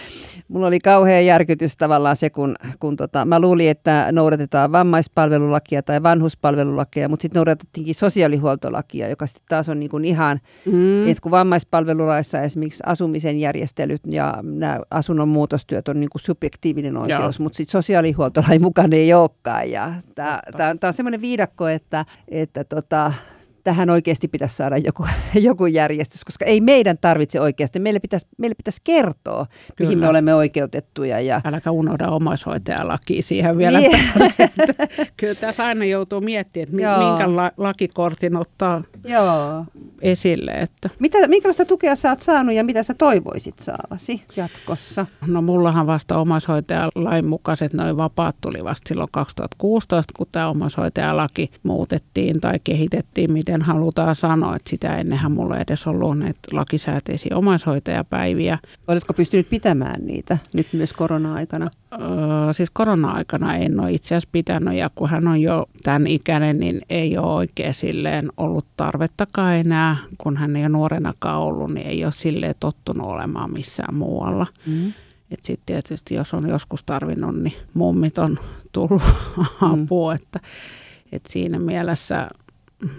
mulla 0.48 0.66
oli 0.66 0.78
kauhean 0.78 1.26
järkytys 1.26 1.76
tavallaan 1.76 2.16
se, 2.16 2.30
kun, 2.30 2.56
kun 2.80 2.96
tota, 2.96 3.24
mä 3.24 3.40
luulin, 3.40 3.70
että 3.70 4.08
noudatetaan 4.12 4.72
vammaispalvelulakia 4.72 5.82
tai 5.82 6.02
vanhuspalvelulakia, 6.02 7.08
mutta 7.08 7.22
sitten 7.22 7.38
noudatettiinkin 7.38 7.94
sosiaalihuoltolakia, 7.94 9.08
joka 9.08 9.26
sitten 9.26 9.44
taas 9.48 9.68
on 9.68 9.80
niin 9.80 9.90
kuin 9.90 10.04
ihan, 10.04 10.40
mm. 10.66 11.08
että 11.08 11.22
kun 11.22 11.32
vammaispalvelulaissa 11.32 12.40
esimerkiksi 12.40 12.82
asumisen 12.86 13.40
järjestelyt 13.40 14.00
ja 14.06 14.34
nämä 14.42 14.78
asunnon 14.90 15.28
muutostyöt 15.28 15.88
on 15.88 16.00
niin 16.00 16.10
kuin 16.10 16.22
subjektiivinen 16.22 16.96
oikeus, 16.96 17.40
mutta 17.40 17.56
sitten 17.56 17.72
sosiaalihuoltolain 17.72 18.62
mukaan 18.62 18.92
ei 18.92 19.14
olekaan. 19.14 19.70
Ja 19.70 19.92
tämä 20.14 20.78
on 20.82 20.92
semmoinen 20.92 21.20
viidakko, 21.20 21.68
että, 21.68 22.04
että 22.28 22.64
tota, 22.64 23.12
tähän 23.64 23.90
oikeasti 23.90 24.28
pitäisi 24.28 24.56
saada 24.56 24.76
joku, 24.76 25.06
joku 25.48 25.66
järjestys, 25.66 26.24
koska 26.24 26.44
ei 26.44 26.60
meidän 26.60 26.98
tarvitse 26.98 27.40
oikeasti. 27.40 27.78
Meille 27.78 28.00
pitäisi, 28.00 28.26
meille 28.38 28.54
pitäisi 28.54 28.80
kertoa, 28.84 29.46
Kyllä. 29.46 29.88
mihin 29.88 29.98
me 29.98 30.08
olemme 30.08 30.34
oikeutettuja. 30.34 31.20
Ja... 31.20 31.40
Äläkä 31.44 31.70
unohda 31.70 32.08
omaishoitajalaki 32.08 33.22
siihen 33.22 33.58
vielä. 33.58 33.78
Niin. 33.78 33.98
Kyllä 35.16 35.34
tässä 35.34 35.64
aina 35.64 35.84
joutuu 35.84 36.20
miettimään, 36.20 36.68
että 36.68 36.82
Joo. 36.82 37.10
minkä 37.10 37.36
la- 37.36 37.52
lakikortin 37.56 38.36
ottaa 38.36 38.82
Joo. 39.04 39.64
esille. 40.02 40.50
Että. 40.50 40.90
Mitä, 40.98 41.28
minkälaista 41.28 41.64
tukea 41.64 41.96
sä 41.96 42.10
oot 42.10 42.20
saanut 42.22 42.54
ja 42.54 42.64
mitä 42.64 42.82
sä 42.82 42.94
toivoisit 42.94 43.58
saavasi 43.58 44.22
jatkossa? 44.36 45.06
No 45.26 45.42
mullahan 45.42 45.86
vasta 45.86 46.18
omaishoitajalain 46.18 47.26
mukaiset 47.26 47.72
noin 47.72 47.96
vapaat 47.96 48.36
tuli 48.40 48.58
vasta 48.64 48.88
silloin 48.88 49.08
2016, 49.12 50.14
kun 50.16 50.26
tämä 50.32 50.48
omaishoitajalaki 50.48 51.50
muutettiin 51.62 52.40
tai 52.40 52.60
kehitettiin, 52.64 53.32
miten 53.32 53.49
miten 53.50 53.62
halutaan 53.66 54.14
sanoa, 54.14 54.56
että 54.56 54.70
sitä 54.70 54.98
ennenhän 54.98 55.32
mulla 55.32 55.58
edes 55.58 55.86
ollut 55.86 56.18
näitä 56.18 56.40
lakisääteisiä 56.52 57.36
omaishoitajapäiviä. 57.36 58.58
Oletko 58.88 59.12
pystynyt 59.12 59.48
pitämään 59.48 60.06
niitä 60.06 60.38
nyt 60.54 60.66
myös 60.72 60.92
korona-aikana? 60.92 61.70
Öö, 61.92 62.52
siis 62.52 62.70
korona-aikana 62.70 63.56
en 63.56 63.80
ole 63.80 63.92
itse 63.92 64.14
asiassa 64.14 64.28
pitänyt 64.32 64.74
ja 64.74 64.90
kun 64.94 65.08
hän 65.08 65.28
on 65.28 65.40
jo 65.42 65.66
tämän 65.82 66.06
ikäinen, 66.06 66.60
niin 66.60 66.80
ei 66.90 67.18
ole 67.18 67.34
oikein 67.34 67.74
silleen 67.74 68.28
ollut 68.36 68.66
tarvettakaan 68.76 69.54
enää. 69.54 69.96
Kun 70.18 70.36
hän 70.36 70.56
ei 70.56 70.62
ole 70.62 70.68
nuorenakaan 70.68 71.40
ollut, 71.40 71.74
niin 71.74 71.86
ei 71.86 72.04
ole 72.04 72.12
silleen 72.12 72.54
tottunut 72.60 73.06
olemaan 73.06 73.52
missään 73.52 73.94
muualla. 73.94 74.46
Mm. 74.66 74.92
Että 75.30 75.46
sitten 75.46 75.66
tietysti 75.66 76.14
jos 76.14 76.34
on 76.34 76.48
joskus 76.48 76.84
tarvinnut, 76.84 77.36
niin 77.36 77.54
mummit 77.74 78.18
on 78.18 78.38
tullut 78.72 79.02
mm. 79.36 79.82
apua, 79.82 80.14
että, 80.14 80.40
että 81.12 81.32
siinä 81.32 81.58
mielessä 81.58 82.28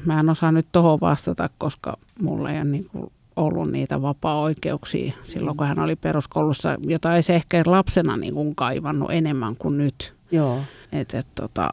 mä 0.05 0.19
en 0.19 0.29
osaa 0.29 0.51
nyt 0.51 0.67
tuohon 0.71 0.99
vastata, 1.01 1.49
koska 1.57 1.97
mulla 2.21 2.49
ei 2.49 2.57
ole 2.57 2.63
niin 2.63 2.85
kuin 2.91 3.11
ollut 3.35 3.71
niitä 3.71 4.01
vapaa-oikeuksia 4.01 5.13
silloin, 5.23 5.57
kun 5.57 5.67
hän 5.67 5.79
oli 5.79 5.95
peruskoulussa, 5.95 6.77
jota 6.79 7.15
ei 7.15 7.21
se 7.21 7.35
ehkä 7.35 7.63
lapsena 7.65 8.17
niin 8.17 8.33
kuin 8.33 8.55
kaivannut 8.55 9.11
enemmän 9.11 9.55
kuin 9.55 9.77
nyt. 9.77 10.13
Joo. 10.31 10.59
Et, 10.91 11.13
et, 11.13 11.27
tota, 11.35 11.69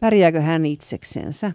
Pärjääkö 0.00 0.40
hän 0.40 0.66
itseksensä? 0.66 1.52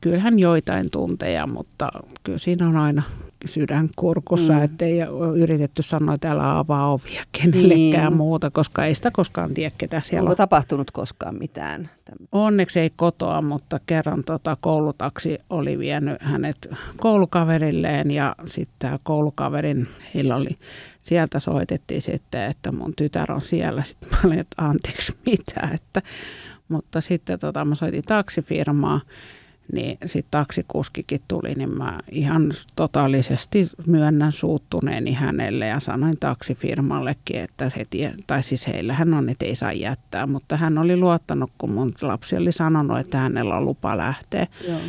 Kyllähän 0.00 0.38
joitain 0.38 0.90
tunteja, 0.90 1.46
mutta 1.46 1.88
kyllä 2.22 2.38
siinä 2.38 2.68
on 2.68 2.76
aina 2.76 3.02
sydän 3.44 3.88
kurkussa, 3.96 4.52
mm. 4.52 4.62
ettei 4.62 5.02
ole 5.02 5.38
yritetty 5.38 5.82
sanoa, 5.82 6.14
että 6.14 6.30
älä 6.30 6.58
avaa 6.58 6.92
ovia 6.92 7.22
kenellekään 7.32 8.12
niin. 8.12 8.16
muuta, 8.16 8.50
koska 8.50 8.84
ei 8.84 8.94
sitä 8.94 9.10
koskaan 9.10 9.54
tiedä, 9.54 9.74
ketä 9.78 10.00
siellä 10.04 10.20
Onko 10.20 10.30
on. 10.30 10.36
tapahtunut 10.36 10.90
koskaan 10.90 11.38
mitään? 11.38 11.90
Onneksi 12.32 12.80
ei 12.80 12.90
kotoa, 12.96 13.42
mutta 13.42 13.80
kerran 13.86 14.24
tota, 14.24 14.56
koulutaksi 14.60 15.38
oli 15.50 15.78
vienyt 15.78 16.22
hänet 16.22 16.70
koulukaverilleen 16.96 18.10
ja 18.10 18.34
sitten 18.44 18.76
tämä 18.78 18.98
koulukaverin, 19.02 19.88
heillä 20.14 20.36
oli, 20.36 20.58
sieltä 20.98 21.38
soitettiin 21.38 22.02
sitten, 22.02 22.42
että 22.42 22.72
mun 22.72 22.94
tytär 22.96 23.32
on 23.32 23.40
siellä. 23.40 23.82
Sitten 23.82 24.10
mä 24.10 24.18
olin, 24.24 24.38
että 24.38 24.64
anteeksi 24.64 25.16
mitä, 25.26 25.68
että, 25.74 26.02
mutta 26.68 27.00
sitten 27.00 27.38
tota, 27.38 27.64
mä 27.64 27.74
soitin 27.74 28.02
taksifirmaa 28.02 29.00
niin 29.72 29.98
sitten 30.06 30.30
taksikuskikin 30.30 31.20
tuli, 31.28 31.54
niin 31.54 31.78
mä 31.78 31.98
ihan 32.10 32.50
totaalisesti 32.76 33.66
myönnän 33.86 34.32
suuttuneeni 34.32 35.12
hänelle 35.12 35.66
ja 35.66 35.80
sanoin 35.80 36.16
taksifirmallekin, 36.20 37.40
että 37.40 37.70
he 37.76 37.84
tie, 37.90 38.14
tai 38.26 38.42
siis 38.42 38.66
heillähän 38.66 39.14
on, 39.14 39.28
että 39.28 39.44
ei 39.44 39.54
saa 39.54 39.72
jättää, 39.72 40.26
mutta 40.26 40.56
hän 40.56 40.78
oli 40.78 40.96
luottanut, 40.96 41.50
kun 41.58 41.70
mun 41.70 41.94
lapsi 42.02 42.36
oli 42.36 42.52
sanonut, 42.52 42.98
että 42.98 43.18
hänellä 43.18 43.56
on 43.56 43.64
lupa 43.64 43.96
lähteä. 43.96 44.46
Joo. 44.68 44.80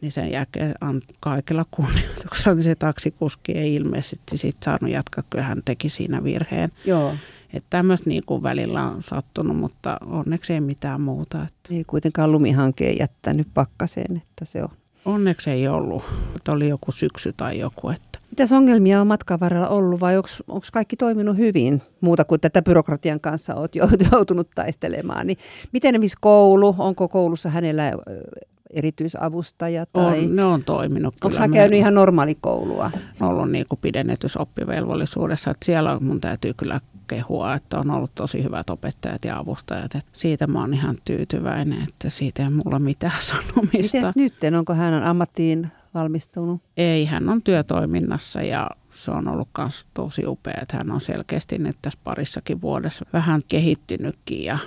Niin 0.00 0.12
sen 0.12 0.30
jälkeen 0.30 0.74
kaikilla 1.20 1.64
kunnioituksella 1.70 2.54
niin 2.54 2.64
se 2.64 2.74
taksikuski 2.74 3.52
ei 3.52 3.74
ilmeisesti 3.74 4.38
sit 4.38 4.56
saanut 4.64 4.90
jatkaa, 4.90 5.24
kyllä 5.30 5.44
hän 5.44 5.62
teki 5.64 5.88
siinä 5.88 6.24
virheen. 6.24 6.72
Joo. 6.84 7.14
Että 7.54 7.70
tämmöistä 7.70 8.10
niin 8.10 8.22
kuin 8.26 8.42
välillä 8.42 8.82
on 8.82 9.02
sattunut, 9.02 9.56
mutta 9.56 9.96
onneksi 10.06 10.52
ei 10.52 10.60
mitään 10.60 11.00
muuta. 11.00 11.38
Että. 11.42 11.74
Ei 11.74 11.84
kuitenkaan 11.84 12.32
lumihanke 12.32 12.90
jättänyt 12.90 13.48
pakkaseen, 13.54 14.16
että 14.16 14.44
se 14.44 14.62
on. 14.62 14.68
Onneksi 15.04 15.50
ei 15.50 15.68
ollut. 15.68 16.04
Että 16.36 16.52
oli 16.52 16.68
joku 16.68 16.92
syksy 16.92 17.32
tai 17.36 17.58
joku. 17.58 17.88
Että. 17.88 18.18
Mitäs 18.30 18.52
ongelmia 18.52 19.00
on 19.00 19.06
matkan 19.06 19.40
varrella 19.40 19.68
ollut 19.68 20.00
vai 20.00 20.16
onko 20.16 20.66
kaikki 20.72 20.96
toiminut 20.96 21.36
hyvin? 21.36 21.82
Muuta 22.00 22.24
kuin 22.24 22.40
tätä 22.40 22.62
byrokratian 22.62 23.20
kanssa 23.20 23.54
olet 23.54 23.72
joutunut 24.12 24.50
taistelemaan. 24.54 25.26
Niin 25.26 25.38
miten 25.72 25.94
esimerkiksi 25.94 26.18
koulu, 26.20 26.74
onko 26.78 27.08
koulussa 27.08 27.50
hänellä 27.50 27.92
erityisavustaja? 28.74 29.86
Tai... 29.86 30.24
On, 30.24 30.36
ne 30.36 30.44
on 30.44 30.64
toiminut 30.64 31.14
Onko 31.24 31.38
hän 31.38 31.50
käynyt 31.50 31.78
ihan 31.78 31.94
normaalikoulua? 31.94 32.90
On 33.20 33.28
ollut 33.28 33.50
niin 33.50 33.66
kuin 33.68 33.78
pidennetys 33.82 34.36
oppivelvollisuudessa, 34.36 35.50
että 35.50 35.64
siellä 35.66 36.00
mun 36.00 36.20
täytyy 36.20 36.54
kyllä 36.54 36.80
kehua, 37.06 37.54
että 37.54 37.78
on 37.78 37.90
ollut 37.90 38.14
tosi 38.14 38.42
hyvät 38.42 38.70
opettajat 38.70 39.24
ja 39.24 39.38
avustajat. 39.38 39.94
Että 39.94 40.10
siitä 40.12 40.46
mä 40.46 40.60
oon 40.60 40.74
ihan 40.74 40.98
tyytyväinen, 41.04 41.82
että 41.88 42.10
siitä 42.10 42.42
ei 42.42 42.50
mulla 42.50 42.78
mitään 42.78 43.20
sanomista. 43.32 44.12
Miten 44.16 44.52
nyt? 44.52 44.58
Onko 44.58 44.74
hän 44.74 45.02
ammattiin 45.02 45.70
valmistunut? 45.94 46.62
Ei, 46.76 47.04
hän 47.04 47.28
on 47.28 47.42
työtoiminnassa 47.42 48.42
ja 48.42 48.70
se 48.90 49.10
on 49.10 49.28
ollut 49.28 49.48
myös 49.58 49.88
tosi 49.94 50.26
upea, 50.26 50.58
että 50.62 50.76
hän 50.76 50.90
on 50.90 51.00
selkeästi 51.00 51.58
nyt 51.58 51.76
tässä 51.82 51.98
parissakin 52.04 52.60
vuodessa 52.60 53.04
vähän 53.12 53.42
kehittynytkin 53.48 54.44
ja 54.44 54.58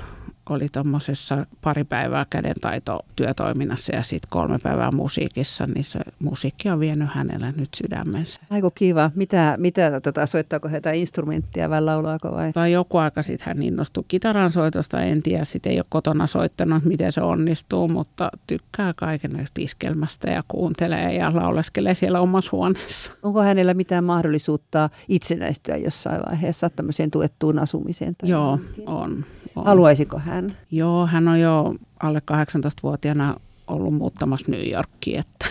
oli 0.49 0.67
tuommoisessa 0.73 1.45
pari 1.61 1.83
päivää 1.83 2.25
kädentaitotyötoiminnassa 2.29 3.95
ja 3.95 4.03
sitten 4.03 4.29
kolme 4.29 4.59
päivää 4.63 4.91
musiikissa, 4.91 5.67
niin 5.67 5.83
se 5.83 5.99
musiikki 6.19 6.69
on 6.69 6.79
vienyt 6.79 7.09
hänellä 7.11 7.53
nyt 7.57 7.69
sydämensä. 7.75 8.41
Aiko 8.49 8.71
kiva. 8.71 9.11
Mitä, 9.15 9.55
mitä 9.57 10.01
tota, 10.01 10.25
soittaako 10.25 10.69
he 10.69 10.81
instrumenttia 10.93 11.69
vai 11.69 11.81
laulaako 11.81 12.31
vai? 12.31 12.53
Tai 12.53 12.71
joku 12.71 12.97
aika 12.97 13.21
sitten 13.21 13.47
hän 13.47 13.63
innostui 13.63 14.03
kitaran 14.07 14.49
soitosta, 14.49 15.01
en 15.01 15.23
tiedä, 15.23 15.45
sitten 15.45 15.71
ei 15.71 15.79
ole 15.79 15.85
kotona 15.89 16.27
soittanut, 16.27 16.83
miten 16.83 17.11
se 17.11 17.21
onnistuu, 17.21 17.87
mutta 17.87 18.29
tykkää 18.47 18.93
kaiken 18.95 19.45
iskelmästä 19.59 20.31
ja 20.31 20.43
kuuntelee 20.47 21.13
ja 21.13 21.31
lauleskelee 21.35 21.95
siellä 21.95 22.19
omassa 22.19 22.49
huoneessa. 22.51 23.11
Onko 23.23 23.41
hänellä 23.41 23.73
mitään 23.73 24.03
mahdollisuutta 24.03 24.89
itsenäistyä 25.09 25.77
jossain 25.77 26.21
vaiheessa 26.29 26.69
tämmöiseen 26.69 27.11
tuettuun 27.11 27.59
asumiseen? 27.59 28.15
Tai 28.15 28.29
Joo, 28.29 28.51
johonkin? 28.51 28.87
on, 28.87 29.25
on. 29.59 29.65
Haluaisiko 29.65 30.19
hän? 30.19 30.57
Joo, 30.71 31.07
hän 31.07 31.27
on 31.27 31.39
jo 31.39 31.75
alle 31.99 32.21
18-vuotiaana 32.31 33.39
ollut 33.67 33.93
muuttamassa 33.93 34.51
New 34.51 34.71
Yorkiin, 34.71 35.19
että 35.19 35.47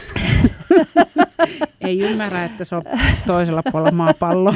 ei 1.87 2.01
ymmärrä, 2.01 2.45
että 2.45 2.65
se 2.65 2.77
on 2.77 2.83
toisella 3.27 3.63
puolella 3.73 3.93
maapallo. 3.93 4.55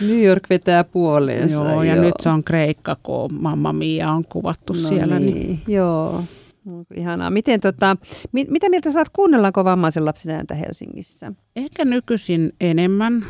New 0.00 0.22
York 0.24 0.42
vetää 0.50 0.84
puoleensa. 0.84 1.54
Joo, 1.54 1.82
ja 1.82 1.94
joo. 1.94 2.04
nyt 2.04 2.14
se 2.20 2.28
on 2.28 2.44
Kreikka, 2.44 2.96
kun 3.02 3.34
Mamma 3.34 3.72
Mia 3.72 4.10
on 4.10 4.24
kuvattu 4.24 4.72
no 4.72 4.88
siellä. 4.88 5.18
Niin, 5.18 5.34
niin. 5.34 5.62
Joo, 5.68 6.22
Ihanaa. 6.94 7.30
Miten, 7.30 7.60
tota, 7.60 7.96
mit, 8.32 8.50
mitä 8.50 8.68
mieltä 8.68 8.92
saat, 8.92 9.08
kuunnellaanko 9.08 9.64
vammaisen 9.64 10.04
lapsen 10.04 10.34
ääntä 10.34 10.54
Helsingissä? 10.54 11.32
Ehkä 11.56 11.84
nykyisin 11.84 12.52
enemmän. 12.60 13.26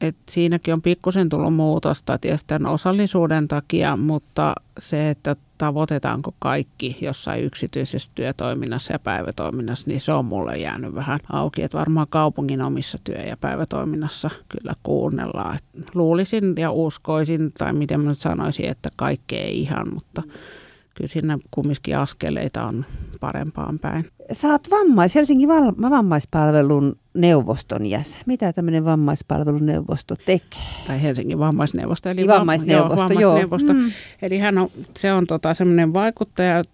Et 0.00 0.16
siinäkin 0.28 0.74
on 0.74 0.82
pikkusen 0.82 1.28
tullut 1.28 1.54
muutosta 1.54 2.18
tietysti 2.18 2.46
tämän 2.46 2.72
osallisuuden 2.72 3.48
takia, 3.48 3.96
mutta 3.96 4.54
se, 4.78 5.10
että 5.10 5.36
tavoitetaanko 5.58 6.34
kaikki 6.38 6.96
jossain 7.00 7.44
yksityisessä 7.44 8.10
työtoiminnassa 8.14 8.92
ja 8.92 8.98
päivätoiminnassa, 8.98 9.90
niin 9.90 10.00
se 10.00 10.12
on 10.12 10.24
mulle 10.24 10.56
jäänyt 10.56 10.94
vähän 10.94 11.20
auki. 11.32 11.62
Että 11.62 11.78
varmaan 11.78 12.06
kaupungin 12.10 12.62
omissa 12.62 12.98
työ- 13.04 13.24
ja 13.28 13.36
päivätoiminnassa 13.36 14.30
kyllä 14.48 14.74
kuunnellaan. 14.82 15.54
Et 15.56 15.94
luulisin 15.94 16.54
ja 16.58 16.70
uskoisin, 16.70 17.52
tai 17.58 17.72
miten 17.72 18.00
mä 18.00 18.08
nyt 18.08 18.18
sanoisin, 18.18 18.68
että 18.68 18.88
kaikkea 18.96 19.40
ei 19.40 19.60
ihan, 19.60 19.94
mutta 19.94 20.22
kyllä 20.96 21.08
siinä 21.08 21.38
kumminkin 21.50 21.98
askeleita 21.98 22.64
on 22.64 22.84
parempaan 23.20 23.78
päin. 23.78 24.10
Sä 24.32 24.48
oot 24.48 24.70
vammais, 24.70 25.14
Helsingin 25.14 25.48
vammaispalvelun 25.80 26.96
neuvoston 27.14 27.86
jäsen. 27.86 28.20
Mitä 28.26 28.52
tämmöinen 28.52 28.84
vammaispalvelun 28.84 29.66
neuvosto 29.66 30.16
tekee? 30.16 30.60
Tai 30.86 31.02
Helsingin 31.02 31.38
vammaisneuvosto. 31.38 32.08
Eli 32.08 32.26
vammaisneuvosto, 32.26 32.94
joo. 32.94 33.20
joo. 33.20 33.30
vammaisneuvosto. 33.30 33.72
Mm. 33.72 33.90
Eli 34.22 34.38
hän 34.38 34.58
on, 34.58 34.68
se 34.96 35.12
on 35.12 35.26
tota 35.26 35.54
semmoinen 35.54 35.94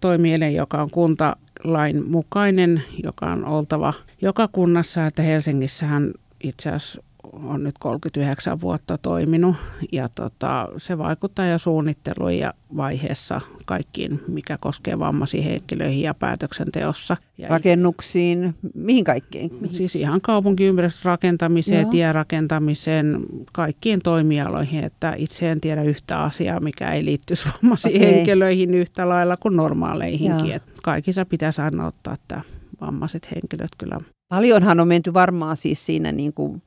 toimielin, 0.01 0.55
joka 0.55 0.81
on 0.81 0.89
kuntalain 0.89 2.09
mukainen, 2.09 2.83
joka 3.03 3.25
on 3.25 3.45
oltava 3.45 3.93
joka 4.21 4.47
kunnassa, 4.51 5.05
että 5.05 5.21
Helsingissähän 5.21 6.13
itse 6.43 6.69
asiassa 6.69 7.03
on 7.43 7.63
nyt 7.63 7.77
39 7.79 8.61
vuotta 8.61 8.97
toiminut 8.97 9.55
ja 9.91 10.07
tota, 10.15 10.69
se 10.77 10.97
vaikuttaa 10.97 11.45
jo 11.45 11.57
suunnitteluun 11.57 12.37
ja 12.37 12.53
vaiheessa 12.77 13.41
kaikkiin, 13.65 14.21
mikä 14.27 14.57
koskee 14.57 14.99
vammaisiin 14.99 15.43
henkilöihin 15.43 16.01
ja 16.01 16.13
päätöksenteossa. 16.13 17.17
Ja 17.37 17.47
Rakennuksiin, 17.47 18.55
mihin 18.73 19.03
kaikkeen? 19.03 19.49
Mihin? 19.53 19.73
Siis 19.73 19.95
ihan 19.95 20.21
kaupunkiympäristön 20.21 21.05
rakentamiseen, 21.05 21.81
Joo. 21.81 21.91
tierakentamiseen, 21.91 23.19
kaikkiin 23.53 24.01
toimialoihin, 24.03 24.83
että 24.83 25.13
itse 25.17 25.51
en 25.51 25.61
tiedä 25.61 25.83
yhtä 25.83 26.19
asiaa, 26.19 26.59
mikä 26.59 26.91
ei 26.91 27.05
liittyisi 27.05 27.49
vammaisiin 27.49 27.95
okay. 27.95 28.07
henkilöihin 28.13 28.73
yhtä 28.73 29.09
lailla 29.09 29.37
kuin 29.37 29.55
normaaleihinkin. 29.55 30.61
Kaikissa 30.83 31.25
pitäisi 31.25 31.61
aina 31.61 31.87
ottaa 31.87 32.15
tämä 32.27 32.41
vammaiset 32.81 33.31
henkilöt 33.31 33.71
kyllä 33.77 33.97
Paljonhan 34.33 34.79
on 34.79 34.87
menty 34.87 35.13
varmaan 35.13 35.57
siis 35.57 35.85
siinä 35.85 36.11
niin 36.11 36.33
kuin 36.33 36.61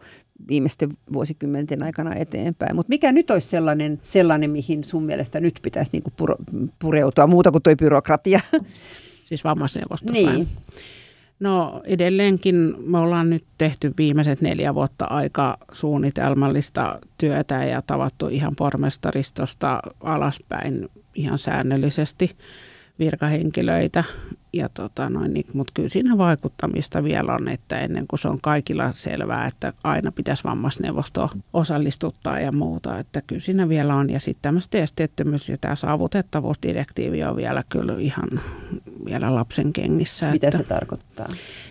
viimeisten 0.48 0.96
vuosikymmenten 1.12 1.82
aikana 1.82 2.14
eteenpäin. 2.14 2.76
Mutta 2.76 2.90
mikä 2.90 3.12
nyt 3.12 3.30
olisi 3.30 3.48
sellainen, 3.48 3.98
sellainen, 4.02 4.50
mihin 4.50 4.84
sun 4.84 5.04
mielestä 5.04 5.40
nyt 5.40 5.60
pitäisi 5.62 5.92
niinku 5.92 6.10
pureutua, 6.78 7.26
muuta 7.26 7.50
kuin 7.50 7.62
tuo 7.62 7.76
byrokratia? 7.76 8.40
Siis 9.24 9.44
vammaisneuvostossa. 9.44 10.32
Niin. 10.32 10.48
No 11.40 11.82
edelleenkin 11.84 12.74
me 12.78 12.98
ollaan 12.98 13.30
nyt 13.30 13.44
tehty 13.58 13.94
viimeiset 13.98 14.40
neljä 14.40 14.74
vuotta 14.74 15.04
aika 15.04 15.58
suunnitelmallista 15.72 16.98
työtä 17.18 17.64
ja 17.64 17.82
tavattu 17.82 18.28
ihan 18.28 18.56
pormestaristosta 18.56 19.80
alaspäin 20.00 20.88
ihan 21.14 21.38
säännöllisesti 21.38 22.30
virkahenkilöitä 22.98 24.04
ja 24.56 24.68
tota 24.68 25.10
noin, 25.10 25.34
niin, 25.34 25.46
mutta 25.52 25.72
kyllä 25.74 25.88
siinä 25.88 26.18
vaikuttamista 26.18 27.04
vielä 27.04 27.34
on, 27.34 27.48
että 27.48 27.78
ennen 27.78 28.06
kuin 28.06 28.20
se 28.20 28.28
on 28.28 28.40
kaikilla 28.40 28.92
selvää, 28.92 29.46
että 29.46 29.72
aina 29.84 30.12
pitäisi 30.12 30.44
vammaisneuvosto 30.44 31.30
osallistuttaa 31.52 32.40
ja 32.40 32.52
muuta, 32.52 32.98
että 32.98 33.22
kyllä 33.26 33.40
siinä 33.40 33.68
vielä 33.68 33.94
on. 33.94 34.10
Ja 34.10 34.20
sitten 34.20 34.42
tämmöistä 34.42 34.78
esteettömyys 34.78 35.48
ja 35.48 35.58
tämä 35.58 35.76
saavutettavuusdirektiivi 35.76 37.24
on 37.24 37.36
vielä 37.36 37.64
kyllä 37.68 37.94
ihan 37.98 38.40
vielä 39.04 39.34
lapsen 39.34 39.72
kengissä. 39.72 40.30
Mitä 40.30 40.46
että, 40.46 40.58
se 40.58 40.64
tarkoittaa? 40.64 41.28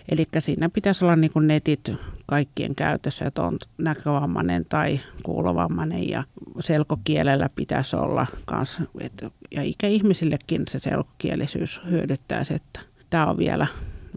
Eli 0.08 0.26
siinä 0.38 0.68
pitäisi 0.68 1.04
olla 1.04 1.16
niin 1.16 1.30
kuin 1.30 1.46
netit 1.46 1.92
kaikkien 2.26 2.74
käytössä, 2.74 3.24
että 3.24 3.42
on 3.42 3.58
näkövammainen 3.78 4.64
tai 4.68 5.00
kuulovammainen 5.22 6.08
ja 6.08 6.24
selkokielellä 6.60 7.48
pitäisi 7.54 7.96
olla 7.96 8.26
kans, 8.44 8.80
että, 9.00 9.30
ja 9.50 9.62
ikäihmisillekin 9.62 10.62
se 10.68 10.78
selkokielisyys 10.78 11.80
hyödyttää 11.90 12.44
se, 12.44 12.54
että 12.54 12.80
tämä 13.10 13.26
on 13.26 13.38
vielä 13.38 13.66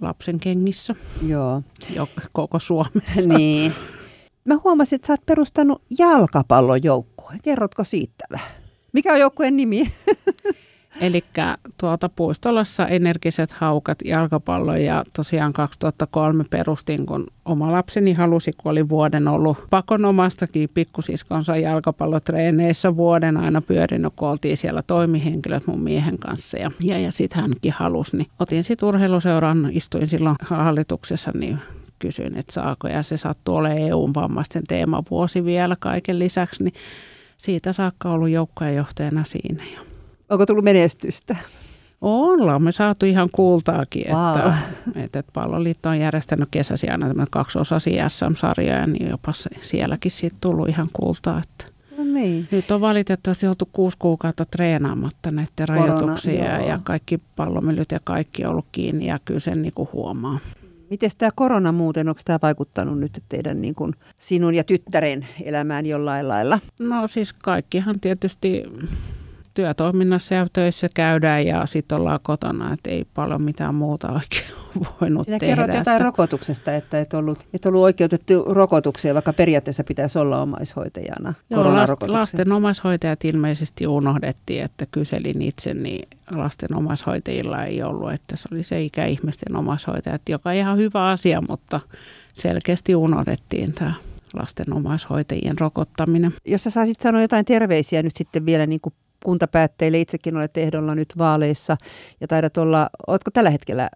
lapsen 0.02 0.39
kengissä 0.39 0.95
Joo. 1.28 1.62
koko 2.32 2.60
Suomessa. 2.60 3.30
Niin. 3.38 3.74
Mä 4.45 4.58
huomasin, 4.63 4.95
että 4.95 5.08
sä 5.08 5.13
oot 5.13 5.26
perustanut 5.26 5.82
jalkapallojoukkueen. 6.00 7.39
Kerrotko 7.43 7.84
siitä 7.84 8.26
vähän? 8.32 8.52
Mikä 8.93 9.13
on 9.13 9.19
joukkueen 9.19 9.58
nimi? 9.58 9.84
Eli 11.01 11.23
tuolta 11.77 12.09
Puistolassa 12.09 12.88
energiset 12.88 13.51
haukat 13.51 13.97
jalkapallo 14.05 14.75
ja 14.75 15.03
tosiaan 15.15 15.53
2003 15.53 16.43
perustin, 16.49 17.05
kun 17.05 17.27
oma 17.45 17.71
lapseni 17.71 18.13
halusi, 18.13 18.51
kun 18.57 18.71
oli 18.71 18.89
vuoden 18.89 19.27
ollut 19.27 19.57
pakonomastakin 19.69 20.69
pikkusiskonsa 20.73 21.55
jalkapallotreeneissä 21.55 22.95
vuoden 22.95 23.38
aina 23.38 23.62
pyörinyt, 23.62 24.13
kun 24.15 24.29
oltiin 24.29 24.57
siellä 24.57 24.81
toimihenkilöt 24.81 25.67
mun 25.67 25.81
miehen 25.81 26.17
kanssa 26.17 26.57
ja, 26.57 26.71
ja, 26.79 26.99
ja 26.99 27.12
sitten 27.12 27.41
hänkin 27.41 27.73
halusi, 27.73 28.17
niin 28.17 28.27
otin 28.39 28.63
sitten 28.63 28.89
urheiluseuran, 28.89 29.69
istuin 29.71 30.07
silloin 30.07 30.35
hallituksessa, 30.41 31.31
niin 31.33 31.59
kysyin, 31.99 32.38
että 32.38 32.53
saako 32.53 32.88
ja 32.88 33.03
se 33.03 33.17
sattuu 33.17 33.55
olemaan 33.55 33.81
EUn 33.81 34.13
vammaisten 34.13 34.63
teemavuosi 34.67 35.45
vielä 35.45 35.75
kaiken 35.79 36.19
lisäksi, 36.19 36.63
niin 36.63 36.73
siitä 37.38 37.73
saakka 37.73 38.12
ollut 38.12 38.29
joukkojenjohtajana 38.29 39.23
siinä. 39.23 39.63
Ja 39.73 39.88
Onko 40.30 40.46
tullut 40.46 40.63
menestystä? 40.63 41.36
Ollaan 42.02 42.63
me 42.63 42.72
saatu 42.72 43.06
ihan 43.06 43.30
kultaakin, 43.32 44.08
wow. 44.12 44.38
että, 44.38 44.54
että, 44.96 45.20
että 45.20 45.32
palloliitto 45.34 45.89
on 45.89 46.00
järjestänyt 46.00 46.48
kesäsi 46.52 46.89
aina 46.89 47.28
kaksiosaisia 47.32 48.10
SM-sarjoja, 48.10 48.88
niin 48.88 49.10
jopa 49.10 49.32
sielläkin 49.62 50.12
siitä 50.12 50.38
tullut 50.42 50.70
ihan 50.70 50.88
kultaa. 50.94 51.42
Että 51.44 51.65
no 51.98 52.04
niin. 52.04 52.48
Nyt 52.52 52.72
on 52.72 52.82
valitettavasti 52.82 53.48
oltu 53.48 53.70
kuusi 53.72 53.98
kuukautta 53.98 54.46
treenaamatta 54.46 55.32
näiden 55.32 55.50
Korona, 55.68 55.86
rajoituksia 55.86 56.58
joo. 56.58 56.68
ja 56.68 56.80
kaikki 56.84 57.20
pallomyllyt 57.36 57.92
ja 57.92 58.00
kaikki 58.04 58.46
on 58.46 58.52
ollut 58.52 58.68
kiinni 58.72 59.08
ja 59.08 59.20
kyllä 59.26 59.39
sen 59.39 59.62
niin 59.62 59.74
kuin 59.74 59.89
huomaa. 59.94 60.39
Miten 60.89 61.10
tämä 61.18 61.32
korona 61.36 61.72
muuten, 61.72 62.10
onko 62.10 62.22
tämä 62.26 62.39
vaikuttanut 62.42 63.00
nyt 63.00 63.24
teidän 63.30 63.62
niin 63.62 63.76
kuin 63.76 63.96
sinun 64.22 64.56
ja 64.56 64.63
tyttären 64.63 65.28
elämään 65.44 65.86
jollain 65.86 66.28
lailla? 66.28 66.60
No 66.80 67.08
siis 67.08 67.34
kaikkihan 67.34 68.00
tietysti 68.00 68.63
työtoiminnassa 69.60 70.36
ja 70.36 70.48
töissä 70.54 70.89
käydään 70.95 71.45
ja 71.45 71.65
sitten 71.65 71.98
ollaan 71.98 72.19
kotona, 72.24 72.74
että 72.74 72.89
ei 72.89 73.06
paljon 73.13 73.41
mitään 73.41 73.76
muuta 73.76 74.08
oikein 74.08 74.52
voinut 75.02 75.26
Sinä 75.26 75.39
tehdä. 75.39 75.56
kerroit 75.56 75.78
jotain 75.78 75.95
että... 75.95 76.06
rokotuksesta, 76.06 76.74
että 76.74 77.00
et 77.00 77.13
ollut, 77.13 77.48
et 77.54 77.65
ollut 77.65 77.82
oikeutettu 77.82 78.43
rokotukseen, 78.43 79.15
vaikka 79.15 79.34
periaatteessa 79.34 79.84
pitäisi 79.84 80.19
olla 80.19 80.41
omaishoitajana. 80.41 81.34
Joo, 81.50 81.63
lasten 82.08 82.52
omaishoitajat 82.52 83.26
ilmeisesti 83.26 83.88
unohdettiin, 83.88 84.63
että 84.63 84.86
kyselin 84.91 85.41
itse, 85.41 85.74
niin 85.74 86.08
lasten 86.36 86.76
omaishoitajilla 86.76 87.63
ei 87.63 87.84
ollut, 87.84 88.12
että 88.12 88.38
se 88.38 88.50
oli 88.52 88.63
se 88.63 88.82
ikäihmisten 88.82 89.56
omaishoitajat, 89.56 90.30
joka 90.30 90.52
ihan 90.52 90.78
hyvä 90.78 91.08
asia, 91.08 91.41
mutta 91.50 91.80
selkeästi 92.34 92.95
unohdettiin 92.95 93.74
tämä 93.74 93.93
lasten 94.34 94.74
omaishoitajien 94.74 95.60
rokottaminen. 95.60 96.34
Jos 96.45 96.63
sä 96.63 96.69
saisit 96.69 97.00
sanoa 97.00 97.22
jotain 97.22 97.45
terveisiä 97.45 98.04
nyt 98.04 98.15
sitten 98.15 98.45
vielä 98.45 98.65
niin 98.65 98.82
kuin 98.82 98.93
kuntapäättäjille. 99.25 99.99
Itsekin 99.99 100.38
olet 100.38 100.58
ehdolla 100.58 100.95
nyt 100.95 101.13
vaaleissa 101.17 101.77
ja 102.21 102.27
taidat 102.27 102.58
olla, 102.58 102.89
oletko 103.08 103.32
tällä 103.32 103.49
hetkellä 103.49 103.89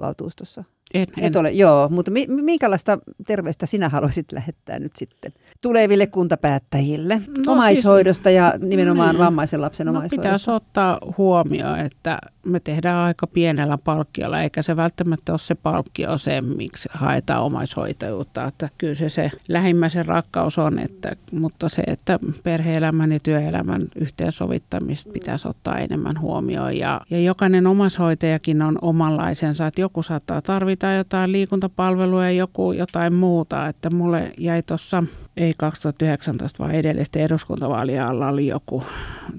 valtuustossa? 0.00 0.64
En, 0.94 1.06
en. 1.16 1.24
Et 1.24 1.36
ole, 1.36 1.50
joo, 1.50 1.88
mutta 1.88 2.10
mi- 2.10 2.26
minkälaista 2.26 2.98
terveistä 3.26 3.66
sinä 3.66 3.88
haluaisit 3.88 4.32
lähettää 4.32 4.78
nyt 4.78 4.96
sitten 4.96 5.32
tuleville 5.62 6.06
kuntapäättäjille 6.06 7.22
no, 7.46 7.52
omaishoidosta 7.52 8.28
siis, 8.28 8.36
ja 8.36 8.54
nimenomaan 8.58 9.14
niin. 9.14 9.24
vammaisen 9.24 9.60
lapsen 9.60 9.86
no, 9.86 9.90
omaishoidosta? 9.90 10.28
Pitäisi 10.28 10.50
ottaa 10.50 10.98
huomioon, 11.18 11.78
että 11.78 12.18
me 12.46 12.60
tehdään 12.60 12.98
aika 12.98 13.26
pienellä 13.26 13.78
palkkiolla, 13.78 14.42
eikä 14.42 14.62
se 14.62 14.76
välttämättä 14.76 15.32
ole 15.32 15.38
se 15.38 15.54
palkkio 15.54 16.18
se, 16.18 16.40
miksi 16.40 16.88
haetaan 16.92 17.42
omaishoitajuutta. 17.42 18.44
Että 18.44 18.68
kyllä 18.78 18.94
se, 18.94 19.08
se 19.08 19.30
lähimmäisen 19.48 20.06
rakkaus 20.06 20.58
on, 20.58 20.78
että, 20.78 21.16
mutta 21.32 21.68
se, 21.68 21.82
että 21.86 22.18
perhe-elämän 22.42 23.12
ja 23.12 23.20
työelämän 23.20 23.82
yhteensovittamista 23.96 25.12
pitäisi 25.12 25.48
ottaa 25.48 25.78
enemmän 25.78 26.20
huomioon. 26.20 26.76
Ja, 26.76 27.00
ja 27.10 27.20
jokainen 27.20 27.66
omaishoitajakin 27.66 28.62
on 28.62 28.78
omanlaisensa, 28.82 29.66
että 29.66 29.80
joku 29.80 30.02
saattaa 30.02 30.42
tarvita 30.42 30.77
jotain 30.86 31.32
liikuntapalvelua 31.32 32.24
ja 32.24 32.30
joku 32.30 32.72
jotain 32.72 33.14
muuta. 33.14 33.66
Että 33.66 33.90
mulle 33.90 34.32
jäi 34.38 34.62
tuossa, 34.62 35.04
ei 35.36 35.54
2019, 35.56 36.58
vaan 36.58 36.74
edellisten 36.74 37.22
eduskuntavaalien 37.22 38.08
alla 38.08 38.28
oli 38.28 38.46
joku 38.46 38.82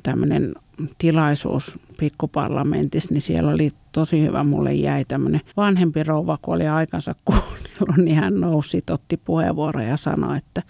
tämmöinen 0.04 0.54
tilaisuus 0.98 1.80
pikkuparlamentissa, 2.00 3.14
niin 3.14 3.22
siellä 3.22 3.52
oli 3.52 3.72
tosi 3.92 4.22
hyvä, 4.22 4.44
mulle 4.44 4.74
jäi 4.74 5.06
tämmöinen 5.06 5.42
vanhempi 5.58 6.04
rouva, 6.04 6.38
kun 6.42 6.56
oli 6.56 6.68
aikansa 6.68 7.16
kuunnellut, 7.26 7.98
niin 8.06 8.16
hän 8.16 8.40
nousi, 8.40 8.84
otti 8.90 9.18
puheenvuoroja 9.18 9.88
ja 9.88 9.98
sanoi, 9.98 10.38
että 10.38 10.62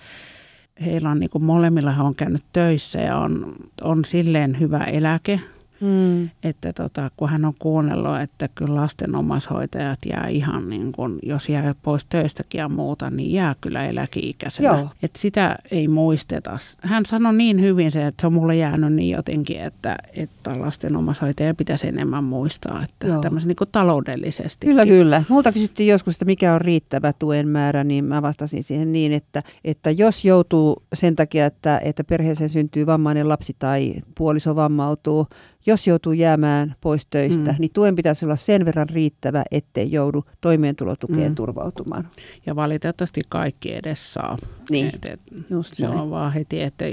heillä 0.86 1.10
on 1.10 1.20
niin 1.20 1.30
kuin 1.30 1.44
molemmilla 1.44 1.96
on 2.00 2.16
käynyt 2.16 2.44
töissä 2.54 3.00
ja 3.00 3.18
on, 3.18 3.56
on 3.82 4.06
silleen 4.06 4.60
hyvä 4.60 4.84
eläke, 4.84 5.40
Mm. 5.82 6.30
Että 6.44 6.74
tota, 6.74 7.12
kun 7.18 7.30
hän 7.30 7.46
on 7.46 7.54
kuunnellut, 7.60 8.22
että 8.22 8.50
kyllä 8.56 8.76
lasten 8.76 9.16
omaishoitajat 9.16 10.00
jää 10.10 10.28
ihan 10.28 10.70
niin 10.70 10.92
kuin, 10.92 11.20
jos 11.24 11.50
jää 11.50 11.76
pois 11.82 12.06
töistäkin 12.06 12.60
ja 12.60 12.70
muuta, 12.70 13.10
niin 13.10 13.32
jää 13.32 13.56
kyllä 13.62 13.86
eläkeikäisenä. 13.86 14.68
Joo. 14.68 14.90
Että 15.04 15.20
sitä 15.20 15.56
ei 15.72 15.88
muisteta. 15.88 16.58
Hän 16.82 17.06
sanoi 17.06 17.34
niin 17.34 17.62
hyvin 17.62 17.92
se, 17.92 18.06
että 18.08 18.22
se 18.22 18.28
on 18.28 18.34
mulle 18.34 18.56
jäänyt 18.56 18.94
niin 18.94 19.16
jotenkin, 19.16 19.60
että, 19.62 19.96
että 20.16 20.60
lasten 20.60 20.96
omaishoitajia 20.96 21.54
pitäisi 21.54 21.88
enemmän 21.88 22.24
muistaa, 22.24 22.84
että 22.84 23.08
Joo. 23.08 23.22
tämmöisen 23.22 23.48
niin 23.48 23.56
kuin 23.56 23.70
taloudellisesti. 23.72 24.68
Kyllä, 24.68 24.86
kyllä. 24.86 25.24
Multa 25.30 25.52
kysyttiin 25.52 25.90
joskus, 25.90 26.16
että 26.16 26.26
mikä 26.26 26.54
on 26.54 26.62
riittävä 26.62 27.14
tuen 27.14 27.48
määrä, 27.48 27.84
niin 27.84 28.06
mä 28.06 28.22
vastasin 28.22 28.64
siihen 28.64 28.92
niin, 28.92 29.14
että, 29.14 29.44
että 29.64 29.92
jos 29.92 30.26
joutuu 30.26 30.84
sen 30.94 31.16
takia, 31.16 31.46
että, 31.46 31.82
että 31.84 32.04
perheeseen 32.04 32.50
syntyy 32.50 32.86
vammainen 32.86 33.30
lapsi 33.30 33.56
tai 33.60 33.94
puoliso 34.18 34.56
vammautuu, 34.56 35.28
jos 35.66 35.88
joutuu 35.88 36.14
jäämään 36.14 36.76
pois 36.82 37.08
töistä, 37.10 37.52
mm. 37.52 37.56
niin 37.60 37.72
tuen 37.74 37.96
pitäisi 37.96 38.26
olla 38.26 38.36
sen 38.36 38.66
verran 38.66 38.90
riittävä, 38.90 39.44
ettei 39.52 39.92
joudu 39.92 40.24
toimeentulotukeen 40.42 41.32
mm. 41.32 41.36
turvautumaan. 41.36 42.10
Ja 42.46 42.56
valitettavasti 42.56 43.22
kaikki 43.30 43.74
edes 43.74 44.14
saa. 44.14 44.38
Niin, 44.70 44.92
et, 44.96 45.06
et 45.06 45.20
just 45.50 45.76
Se 45.76 45.88
näin. 45.88 46.00
on 46.00 46.10
vaan 46.10 46.34
heti, 46.34 46.62
että 46.62 46.86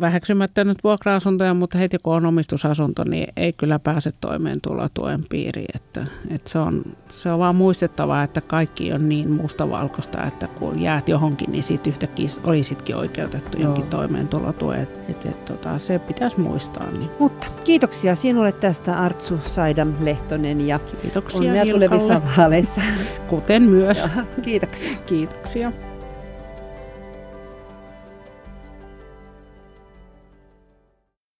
väheksymättä 0.00 0.64
nyt 0.64 0.84
vuokra-asuntoja, 0.84 1.54
mutta 1.54 1.78
heti 1.78 1.98
kun 1.98 2.14
on 2.14 2.26
omistusasunto, 2.26 3.04
niin 3.04 3.32
ei 3.36 3.52
kyllä 3.52 3.78
pääse 3.78 4.10
toimeentulotuen 4.20 5.24
piiriin. 5.30 5.66
Että, 5.74 6.06
et 6.30 6.46
se, 6.46 6.58
on, 6.58 6.84
se 7.08 7.32
on 7.32 7.38
vaan 7.38 7.56
muistettava, 7.56 8.22
että 8.22 8.40
kaikki 8.40 8.92
on 8.92 9.08
niin 9.08 9.30
mustavalkoista, 9.30 10.24
että 10.26 10.46
kun 10.46 10.82
jäät 10.82 11.08
johonkin, 11.08 11.52
niin 11.52 11.62
siitä 11.62 11.90
yhtäkkiä 11.90 12.28
olisitkin 12.44 12.96
oikeutettu 12.96 13.58
Joo. 13.58 13.66
jonkin 13.66 13.86
toimeentulotuen. 13.86 14.88
Et, 15.08 15.26
et, 15.26 15.44
tota, 15.44 15.78
se 15.78 15.98
pitäisi 15.98 16.40
muistaa. 16.40 16.90
Niin. 16.90 17.10
Mutta 17.18 17.46
kiitoksia 17.64 18.14
sinulle 18.14 18.52
tästä 18.52 18.98
Artsu 18.98 19.40
Saidam 19.44 19.94
Lehtonen 20.00 20.66
ja 20.66 20.78
Kiitoksia 21.02 21.40
onnea 21.40 21.66
tulevissa 21.66 22.22
vaaleissa. 22.36 22.80
Kuten 23.28 23.62
myös. 23.62 24.04
Joo, 24.16 24.24
kiitoksia. 24.42 24.92
Kiitoksia. 25.06 25.72